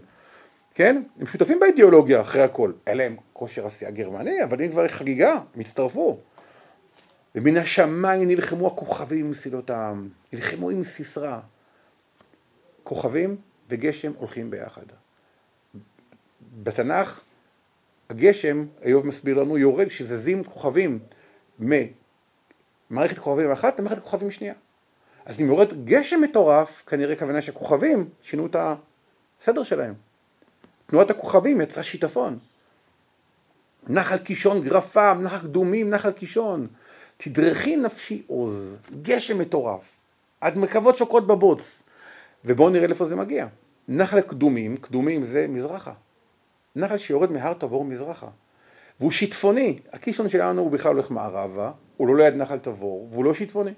כן? 0.75 1.03
הם 1.21 1.27
שותפים 1.27 1.61
באידיאולוגיה 1.61 2.21
אחרי 2.21 2.43
הכל. 2.43 2.73
אין 2.87 2.97
להם 2.97 3.17
כושר 3.33 3.67
עשייה 3.67 3.91
גרמני, 3.91 4.45
אבל 4.45 4.63
אם 4.63 4.71
כבר 4.71 4.89
חגיגה, 4.89 5.33
הם 5.33 5.61
הצטרפו. 5.61 6.19
ומן 7.35 7.57
השמיים 7.57 8.29
נלחמו 8.29 8.67
הכוכבים 8.67 9.25
עם 9.25 9.31
מסילותם, 9.31 10.09
נלחמו 10.33 10.71
עם 10.71 10.85
סיסרא. 10.85 11.39
כוכבים 12.85 13.37
וגשם 13.69 14.13
הולכים 14.19 14.51
ביחד. 14.51 14.83
בתנ"ך 16.63 17.21
הגשם, 18.11 18.67
איוב 18.83 19.07
מסביר 19.07 19.41
לנו, 19.41 19.59
יורד 19.59 19.89
כשזזים 19.89 20.45
כוכבים 20.45 20.99
ממערכת 22.91 23.19
כוכבים 23.19 23.51
אחת 23.51 23.81
למערכת 23.81 24.03
כוכבים 24.03 24.31
שנייה. 24.31 24.55
אז 25.27 25.41
אם 25.41 25.47
יורד 25.47 25.85
גשם 25.85 26.21
מטורף, 26.21 26.83
כנראה 26.87 27.17
כוונה 27.17 27.43
שהכוכבים 27.43 28.09
שינו 28.23 28.47
את 28.47 28.57
הסדר 29.41 29.63
שלהם. 29.63 29.95
תנועת 30.87 31.11
הכוכבים 31.11 31.61
יצרה 31.61 31.83
שיטפון. 31.83 32.39
נחל 33.89 34.19
קישון 34.19 34.61
גרפם, 34.61 35.21
נחל 35.23 35.39
קדומים, 35.39 35.91
נחל 35.91 36.13
קישון. 36.13 36.67
תדרכי 37.17 37.77
נפשי 37.77 38.23
עוז, 38.27 38.79
גשם 39.03 39.39
מטורף, 39.39 39.95
עד 40.41 40.59
מרכבות 40.59 40.97
שוקעות 40.97 41.27
בבוץ. 41.27 41.83
ובואו 42.45 42.71
נראה 42.71 42.87
לאיפה 42.87 43.05
זה 43.05 43.17
מגיע. 43.17 43.47
נחל 43.89 44.21
קדומים, 44.21 44.77
קדומים 44.77 45.25
זה 45.25 45.47
מזרחה. 45.49 45.93
נחל 46.77 46.97
שיורד 46.97 47.33
מהר 47.33 47.55
תבור 47.55 47.85
מזרחה. 47.85 48.29
והוא 49.01 49.11
שיטפוני, 49.11 49.79
הקישון 49.93 50.29
שלנו 50.29 50.63
הוא 50.63 50.71
בכלל 50.71 50.95
הולך 50.95 51.11
מערבה, 51.11 51.71
הוא 51.99 52.09
לא 52.09 52.17
ליד 52.17 52.35
נחל 52.35 52.59
תבור, 52.59 53.09
והוא 53.11 53.25
לא 53.25 53.35
שיטפוני. 53.35 53.73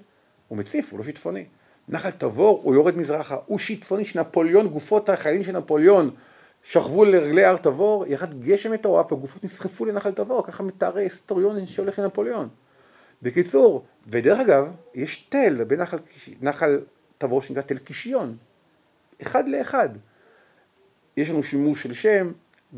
הוא 0.47 0.57
מציף, 0.57 0.91
הוא 0.91 0.99
לא 0.99 1.03
שיטפוני. 1.03 1.45
נחל 1.89 2.11
תבור 2.11 2.61
הוא 2.63 2.75
יורד 2.75 2.97
מזרחה, 2.97 3.37
הוא 3.45 3.59
שיטפוני 3.59 4.05
שנפוליאון, 4.05 4.67
גופות 4.67 5.09
החיילים 5.09 5.43
של 5.43 5.57
נפוליאון 5.57 6.09
שכבו 6.63 7.05
לרגלי 7.05 7.45
הר 7.45 7.57
תבור, 7.57 8.05
ירד 8.07 8.43
גשם 8.43 8.71
מטורף, 8.71 9.11
הגופות 9.11 9.43
נסחפו 9.43 9.85
לנחל 9.85 10.11
תבור, 10.11 10.45
ככה 10.45 10.63
מתארי 10.63 11.03
היסטוריון 11.03 11.65
שהולך 11.65 11.99
לנפוליאון. 11.99 12.49
בקיצור, 13.21 13.85
ודרך 14.07 14.39
אגב, 14.39 14.75
יש 14.95 15.17
תל 15.29 15.63
בנחל 15.63 15.97
נחל 16.41 16.79
תבור 17.17 17.41
שנקרא 17.41 17.61
תל 17.61 17.77
קישיון, 17.77 18.37
אחד 19.21 19.47
לאחד. 19.47 19.89
יש 21.17 21.29
לנו 21.29 21.43
שימוש 21.43 21.83
של 21.83 21.93
שם, 21.93 22.31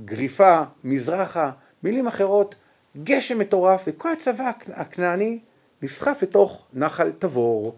גריפה, 0.05 0.61
מזרחה, 0.83 1.51
מילים 1.83 2.07
אחרות, 2.07 2.55
גשם 2.97 3.39
מטורף, 3.39 3.83
וכל 3.87 4.11
הצבא 4.11 4.51
הכנעני 4.73 5.39
נסחף 5.81 6.19
לתוך 6.21 6.65
נחל 6.73 7.11
תבור. 7.19 7.77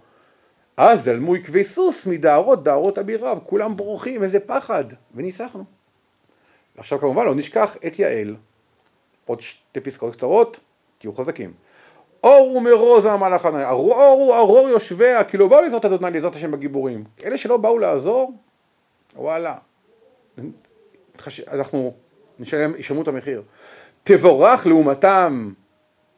אז 0.78 1.04
דלמו 1.04 1.36
עקבי 1.36 1.64
סוס 1.64 2.06
מדערות, 2.08 2.64
דערות 2.64 2.98
אבירב, 2.98 3.40
כולם 3.46 3.78
בורחים, 3.78 4.24
איזה 4.24 4.40
פחד, 4.40 4.86
וניסחנו. 5.16 5.64
עכשיו 6.78 7.00
כמובן 7.00 7.26
לא 7.26 7.36
נשכח 7.36 7.78
את 7.88 8.00
יעל. 8.00 8.36
עוד 9.26 9.42
שתי 9.42 9.80
פסקאות 9.80 10.16
קצרות, 10.16 10.60
תהיו 10.98 11.14
חזקים. 11.14 11.54
אור 12.24 12.56
ומרוז 12.58 13.06
המלאך 13.06 13.46
הנאי, 13.46 13.66
אור 13.66 13.96
הוא 13.96 14.36
ארור 14.36 14.70
יושביה, 14.70 15.24
כי 15.24 15.38
לא 15.38 15.48
באו 15.48 15.62
לעזרת 15.62 15.86
אדוני 15.86 16.12
לעזרת 16.12 16.36
השם 16.36 16.52
בגיבורים. 16.52 17.04
אלה 17.24 17.38
שלא 17.38 17.58
באו 17.58 17.78
לעזור, 17.78 18.34
וואלה, 19.16 19.56
אנחנו 21.48 21.94
נשלם, 22.40 22.76
ישלמו 22.76 23.02
את 23.02 23.08
המחיר. 23.08 23.44
תבורך 24.08 24.68
לעומתם, 24.68 25.52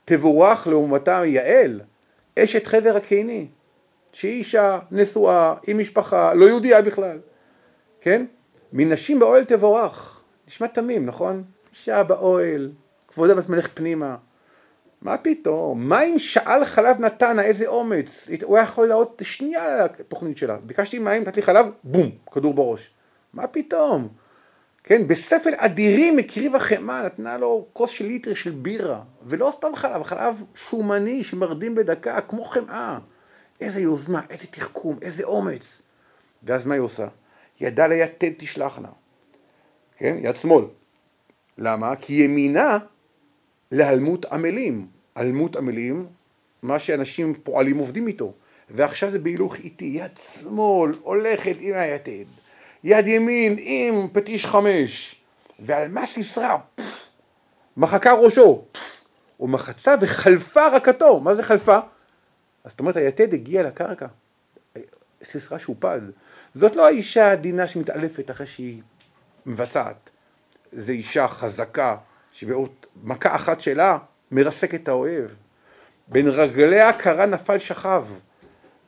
תבורך 0.06 0.67
לעומתם 0.67 1.21
יעל, 1.26 1.82
אשת 2.39 2.67
חבר 2.67 2.97
הקיני, 2.97 3.47
שהיא 4.12 4.39
אישה 4.39 4.80
נשואה, 4.91 5.56
עם 5.67 5.80
משפחה, 5.80 6.34
לא 6.34 6.45
יהודייה 6.45 6.82
בכלל, 6.82 7.19
כן? 8.02 8.26
מנשים 8.73 9.19
באוהל 9.19 9.43
תבורך. 9.43 10.23
נשמע 10.47 10.67
תמים, 10.67 11.06
נכון? 11.06 11.43
אישה 11.71 12.04
באוהל, 12.04 12.71
כבודה 13.08 13.36
בת 13.36 13.50
מלך 13.50 13.69
פנימה. 13.73 14.15
מה 15.02 15.17
פתאום? 15.17 15.89
מה 15.89 16.04
אם 16.04 16.19
שאל 16.19 16.65
חלב 16.65 17.00
נתנה, 17.00 17.43
איזה 17.43 17.67
אומץ? 17.67 18.30
הוא 18.43 18.58
היה 18.58 18.63
יכול 18.63 18.88
לעוד 18.88 19.08
שנייה 19.21 19.73
על 19.73 19.82
התוכנית 20.00 20.38
שלה. 20.38 20.58
ביקשתי 20.63 21.00
מים, 21.00 21.21
נתת 21.21 21.36
לי 21.36 21.41
חלב, 21.41 21.65
בום, 21.84 22.10
כדור 22.32 22.54
בראש. 22.54 22.91
מה 23.34 23.47
פתאום? 23.47 24.08
כן, 24.88 25.08
בספל 25.08 25.54
אדירים 25.58 26.19
הקריב 26.19 26.56
החמאה, 26.56 27.06
נתנה 27.06 27.38
לו 27.38 27.65
כוס 27.73 27.89
של 27.89 28.06
ליטר 28.06 28.34
של 28.34 28.52
בירה, 28.52 29.02
ולא 29.26 29.52
סתם 29.58 29.76
חלב, 29.76 30.04
חלב 30.04 30.43
שומני 30.56 31.23
שמרדים 31.23 31.76
בדקה, 31.76 32.21
כמו 32.21 32.43
חמאה. 32.43 32.97
איזה 33.62 33.80
יוזמה, 33.80 34.21
איזה 34.30 34.47
תחכום, 34.47 34.97
איזה 35.02 35.23
אומץ. 35.23 35.82
ואז 36.43 36.65
מה 36.65 36.73
היא 36.73 36.82
עושה? 36.82 37.08
ידה 37.62 37.88
ליתד 37.88 38.32
תשלחנה, 38.38 38.89
כן, 39.97 40.17
יד 40.21 40.36
שמאל. 40.36 40.65
למה? 41.58 41.95
כי 41.95 42.13
ימינה 42.13 42.78
להלמות 43.71 44.26
עמלים. 44.26 44.88
הלמות 45.15 45.56
עמלים, 45.56 46.08
מה 46.62 46.80
שאנשים 46.80 47.34
פועלים 47.34 47.78
עובדים 47.78 48.08
איתו. 48.08 48.34
ועכשיו 48.69 49.12
זה 49.12 49.19
בהילוך 49.19 49.56
איטי, 49.56 49.86
יד 49.86 50.17
שמאל 50.17 50.91
הולכת 51.02 51.56
עם 51.60 51.73
היתד, 51.73 52.26
יד 52.88 53.08
ימין 53.08 53.56
עם 53.60 54.08
פטיש 54.13 54.45
חמש, 54.45 55.21
ועל 55.60 55.88
מה 55.88 56.08
סיסרא, 56.08 56.58
מחקה 57.78 58.13
ראשו, 58.13 58.63
ומחצה 59.39 59.95
וחלפה 60.02 60.67
רקתו, 60.67 61.19
מה 61.19 61.34
זה 61.34 61.43
חלפה? 61.43 61.78
אז 62.63 62.71
זאת 62.71 62.80
אומרת 62.80 62.95
היתד 62.95 63.34
הגיע 63.34 63.63
לקרקע, 63.63 64.08
סיסרא 65.23 65.58
שופד, 65.58 66.02
זאת 66.54 66.76
לא 66.76 66.86
האישה 66.86 67.28
העדינה 67.28 67.67
שמתעלפת 67.67 68.32
אחרי 68.32 68.47
שהיא 68.47 68.82
מבצעת, 69.45 70.10
זו 70.71 70.91
אישה 70.91 71.28
חזקה 71.28 71.95
שבעוד 72.32 72.71
מכה 73.04 73.36
אחת 73.36 73.62
שלה 73.62 73.97
מרסקת 74.32 74.84
את 74.84 74.88
האויב, 74.88 75.36
בין 76.08 76.28
רגליה 76.28 76.93
קרה 76.93 77.26
נפל 77.26 77.58
שכב. 77.58 78.06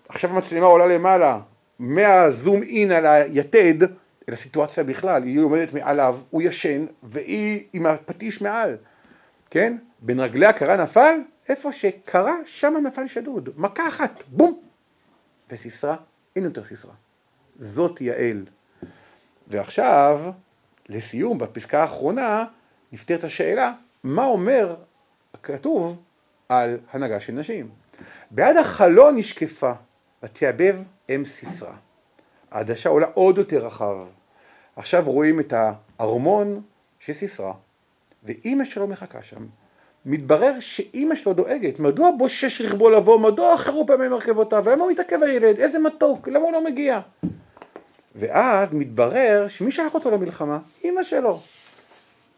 עכשיו 0.10 0.30
המצלמה 0.30 0.66
עולה 0.66 0.88
למעלה, 0.88 1.40
מהזום 1.80 2.64
אין 2.64 2.92
על 2.92 3.06
היתד, 3.06 3.84
אל 4.30 4.34
הסיטואציה 4.34 4.84
בכלל, 4.84 5.24
היא 5.24 5.40
עומדת 5.40 5.74
מעליו, 5.74 6.20
הוא 6.30 6.42
ישן, 6.42 6.86
והיא 7.04 7.68
עם 7.74 7.86
הפטיש 7.86 8.42
מעל, 8.42 8.78
כן? 9.50 9.78
בין 10.00 10.20
רגליה 10.20 10.54
קרה 10.54 10.78
נפל, 10.78 11.20
איפה 11.50 11.72
שקרה, 11.72 12.36
שם 12.46 12.74
נפל 12.84 13.08
שדוד, 13.08 13.50
מכה 13.58 13.88
אחת, 13.88 14.24
בום! 14.28 14.60
וסיסרא, 15.52 15.96
אין 16.36 16.44
יותר 16.44 16.64
סיסרא. 16.64 16.92
זאת 17.60 18.02
יעל. 18.02 18.46
ועכשיו, 19.48 20.32
לסיום, 20.90 21.38
בפסקה 21.38 21.82
האחרונה, 21.82 22.46
נפתרת 22.92 23.24
השאלה, 23.24 23.74
מה 24.04 24.26
אומר 24.26 24.76
הכתוב 25.34 26.02
על 26.50 26.78
הנהגה 26.92 27.20
של 27.20 27.34
נשים? 27.34 27.70
בעד 28.32 28.58
החלון 28.58 29.18
נשקפה 29.18 29.72
ותיאבב 30.24 30.76
אם 31.10 31.26
סיסרא. 31.26 31.72
העדשה 32.52 32.90
עולה 32.90 33.08
עוד 33.14 33.38
יותר 33.38 33.66
רחב. 33.66 33.98
עכשיו 34.76 35.04
רואים 35.06 35.40
את 35.40 35.54
הארמון 36.00 36.62
של 37.00 37.14
סיסרא, 37.14 37.54
ואימא 38.24 38.66
שלו 38.66 38.88
מחכה 38.88 39.24
שם. 39.24 39.46
מתברר 40.06 40.60
שאימא 40.60 41.16
שלו 41.16 41.34
דואגת, 41.34 41.80
מדוע 41.80 42.12
בושש 42.18 42.62
רכבו 42.62 42.90
לבוא, 42.90 43.20
מדוע 43.20 43.56
אחרו 43.56 43.88
פעמי 43.88 44.08
מרכבותיו, 44.08 44.64
ולמה 44.66 44.84
הוא 44.84 44.92
מתעכב 44.92 45.24
הילד, 45.24 45.60
איזה 45.60 45.80
מתוק, 45.80 46.28
למה 46.28 46.40
הוא 46.40 46.52
לא 46.52 46.66
מגיע? 46.66 47.00
ואז 48.16 48.74
מתברר 48.74 49.48
שמי 49.48 49.72
שלח 49.72 49.94
אותו 49.94 50.12
למלחמה? 50.12 50.60
אימא 50.84 51.04
שלו. 51.04 51.40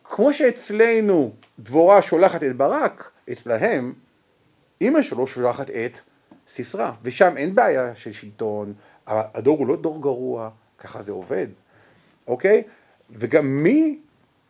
כמו 0.04 0.34
שאצלנו 0.34 1.32
דבורה 1.60 2.02
שולחת 2.02 2.44
את 2.44 2.56
ברק, 2.56 3.12
אצלהם 3.32 3.94
אימא 4.82 5.02
שלו 5.02 5.28
שולחת 5.28 5.70
את 5.70 6.00
סיסרא, 6.54 6.92
ושם 7.04 7.38
אין 7.38 7.56
בעיה 7.56 7.96
של 7.96 8.12
שלטון, 8.12 8.74
הדור 9.08 9.58
הוא 9.58 9.68
לא 9.68 9.76
דור 9.76 10.02
גרוע, 10.02 10.50
ככה 10.78 11.02
זה 11.02 11.12
עובד, 11.12 11.48
אוקיי? 12.28 12.64
וגם 13.10 13.46
מי 13.46 14.00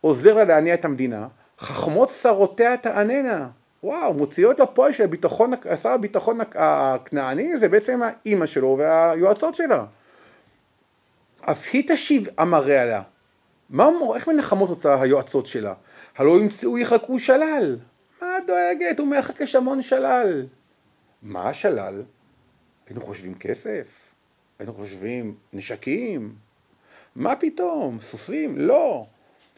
עוזר 0.00 0.34
לה 0.34 0.44
להניע 0.44 0.74
את 0.74 0.84
המדינה? 0.84 1.28
חכמות 1.60 2.10
שרותיה 2.10 2.76
תעננה. 2.76 3.48
וואו, 3.82 4.14
מוציאות 4.14 4.60
לפועל 4.60 4.92
של 4.92 5.04
הביטחון, 5.04 5.52
שר 5.82 5.88
הביטחון 5.88 6.38
הכנעני 6.54 7.58
זה 7.58 7.68
בעצם 7.68 8.00
האימא 8.02 8.46
שלו 8.46 8.76
והיועצות 8.78 9.54
שלה. 9.54 9.84
אף 11.40 11.68
היא 11.72 11.84
תשיב 11.86 12.28
אמריה 12.40 12.84
לה. 12.84 13.02
מה 13.70 13.84
אומר, 13.84 14.14
איך 14.16 14.28
מנחמות 14.28 14.70
אותה 14.70 15.02
היועצות 15.02 15.46
שלה? 15.46 15.74
הלא 16.16 16.40
ימצאו 16.40 16.78
יחכו 16.78 17.18
שלל. 17.18 17.76
מה 18.22 18.28
דואגת? 18.46 18.98
הוא 18.98 19.06
מחכה 19.06 19.44
המון 19.54 19.82
שלל. 19.82 20.46
מה 21.22 21.48
השלל? 21.48 22.02
היינו 22.86 23.00
חושבים 23.00 23.34
כסף? 23.34 24.14
היינו 24.58 24.74
חושבים 24.74 25.34
נשקים? 25.52 26.34
מה 27.16 27.36
פתאום? 27.36 28.00
סוסים? 28.00 28.58
לא. 28.58 29.06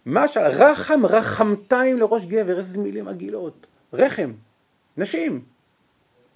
מה 0.06 0.22
השלל? 0.22 0.50
רחם 0.50 1.06
רחמתיים 1.06 1.98
לראש 1.98 2.26
גבר, 2.26 2.58
איזה 2.58 2.78
מילים 2.78 3.08
עגילות. 3.08 3.66
רחם, 3.92 4.32
נשים. 4.96 5.44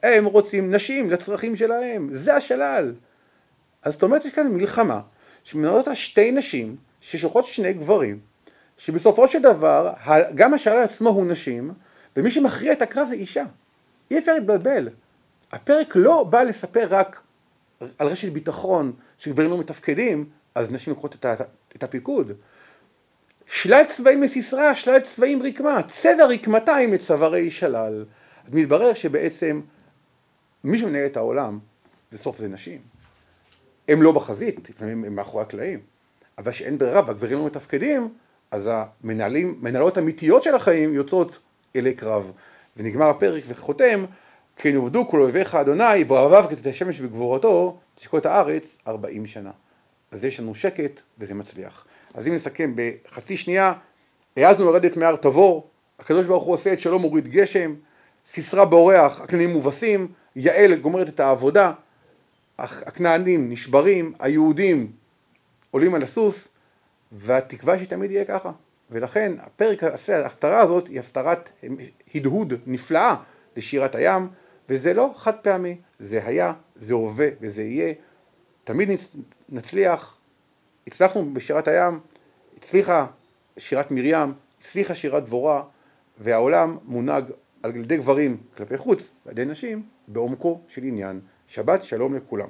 הם 0.02 0.24
רוצים 0.24 0.74
נשים 0.74 1.10
לצרכים 1.10 1.56
שלהם, 1.56 2.08
זה 2.12 2.34
השלל. 2.34 2.94
אז 3.82 3.92
זאת 3.92 4.02
אומרת 4.02 4.24
יש 4.24 4.32
כאן 4.32 4.52
מלחמה 4.52 5.00
שמנהלות 5.44 5.78
אותה 5.78 5.94
שתי 5.94 6.30
נשים 6.30 6.76
ששולחות 7.00 7.44
שני 7.44 7.72
גברים 7.72 8.18
שבסופו 8.78 9.28
של 9.28 9.42
דבר 9.42 9.92
גם 10.34 10.54
השלל 10.54 10.82
עצמו 10.82 11.10
הוא 11.10 11.26
נשים 11.26 11.72
ומי 12.16 12.30
שמכריע 12.30 12.72
את 12.72 12.82
הקרב 12.82 13.08
זה 13.08 13.14
אישה. 13.14 13.44
אי 14.10 14.18
אפשר 14.18 14.32
להתבלבל. 14.32 14.88
הפרק 15.52 15.96
לא 15.96 16.24
בא 16.24 16.42
לספר 16.42 16.86
רק 16.90 17.20
על 17.98 18.08
רשת 18.08 18.32
ביטחון 18.32 18.92
שגברים 19.18 19.50
לא 19.50 19.58
מתפקדים, 19.58 20.24
אז 20.54 20.70
נשים 20.70 20.92
לוקחות 20.92 21.14
את, 21.14 21.40
את 21.76 21.82
הפיקוד. 21.82 22.32
שלל 23.46 23.84
צבעים 23.84 24.22
לסיסרא, 24.22 24.74
שלל 24.74 25.00
צבעים 25.00 25.42
רקמה, 25.42 25.82
צבע 25.82 26.26
רקמתיים 26.26 26.92
לצווארי 26.92 27.50
שלל. 27.50 28.04
אז 28.46 28.54
מתברר 28.54 28.94
שבעצם 28.94 29.60
מי 30.64 30.78
שמנהל 30.78 31.06
את 31.06 31.16
העולם, 31.16 31.58
בסוף 32.12 32.38
זה 32.38 32.48
נשים. 32.48 32.80
הם 33.88 34.02
לא 34.02 34.12
בחזית, 34.12 34.70
לפעמים 34.70 35.04
הם 35.04 35.14
מאחורי 35.14 35.42
הקלעים. 35.42 35.80
אבל 36.38 36.52
שאין 36.52 36.78
ברירה 36.78 37.02
והגברים 37.06 37.38
לא 37.38 37.46
מתפקדים, 37.46 38.14
אז 38.50 38.70
המנהלים, 38.72 39.58
מנהלות 39.60 39.98
אמיתיות 39.98 40.42
של 40.42 40.54
החיים 40.54 40.94
יוצאות 40.94 41.38
אלי 41.76 41.94
קרב. 41.94 42.32
ונגמר 42.76 43.08
הפרק 43.08 43.44
וחותם 43.46 44.04
כן 44.60 44.76
עובדו 44.76 45.08
כל 45.08 45.20
אויביך 45.20 45.54
אדוני, 45.54 46.04
ואוהביו 46.08 46.50
כתת 46.50 46.66
השמש 46.66 47.00
בגבורתו, 47.00 47.78
תשקו 47.94 48.18
את 48.18 48.26
הארץ 48.26 48.78
ארבעים 48.86 49.26
שנה. 49.26 49.50
אז 50.10 50.24
יש 50.24 50.40
לנו 50.40 50.54
שקט 50.54 51.00
וזה 51.18 51.34
מצליח. 51.34 51.86
אז 52.14 52.28
אם 52.28 52.34
נסכם 52.34 52.72
בחצי 52.76 53.36
שנייה, 53.36 53.72
העזנו 54.36 54.72
לרדת 54.72 54.96
מהר 54.96 55.16
תבור, 55.16 55.68
הקדוש 55.98 56.26
ברוך 56.26 56.44
הוא 56.44 56.54
עושה 56.54 56.72
את 56.72 56.78
שלום 56.78 57.02
מוריד 57.02 57.28
גשם, 57.28 57.74
סיסרא 58.26 58.64
בורח, 58.64 59.20
הכנענים 59.20 59.50
מובסים, 59.50 60.08
יעל 60.36 60.74
גומרת 60.74 61.08
את 61.08 61.20
העבודה, 61.20 61.72
הכנענים 62.58 63.50
נשברים, 63.50 64.12
היהודים 64.18 64.92
עולים 65.70 65.94
על 65.94 66.02
הסוס, 66.02 66.48
והתקווה 67.12 67.78
שתמיד 67.78 68.10
יהיה 68.10 68.24
ככה. 68.24 68.50
ולכן 68.90 69.32
הפרק, 69.40 69.82
ההפטרה 70.08 70.60
הזאת 70.60 70.88
היא 70.88 71.00
הפטרת 71.00 71.50
הדהוד 72.14 72.54
נפלאה 72.66 73.14
לשירת 73.56 73.94
הים. 73.94 74.28
וזה 74.68 74.94
לא 74.94 75.12
חד 75.16 75.34
פעמי, 75.42 75.76
זה 75.98 76.26
היה, 76.26 76.52
זה 76.76 76.94
הווה 76.94 77.28
וזה 77.40 77.62
יהיה. 77.62 77.94
תמיד 78.64 78.88
נצליח, 79.48 80.18
הצלחנו 80.86 81.34
בשירת 81.34 81.68
הים, 81.68 82.00
הצליחה 82.56 83.06
שירת 83.58 83.90
מרים, 83.90 84.32
הצליחה 84.58 84.94
שירת 84.94 85.24
דבורה, 85.24 85.62
והעולם 86.18 86.78
מונהג 86.84 87.24
על 87.62 87.76
ידי 87.76 87.96
גברים 87.96 88.36
כלפי 88.56 88.78
חוץ 88.78 89.14
ועל 89.26 89.32
ידי 89.38 89.50
נשים 89.50 89.82
בעומקו 90.08 90.60
של 90.68 90.82
עניין. 90.82 91.20
שבת 91.46 91.82
שלום 91.82 92.14
לכולם. 92.14 92.48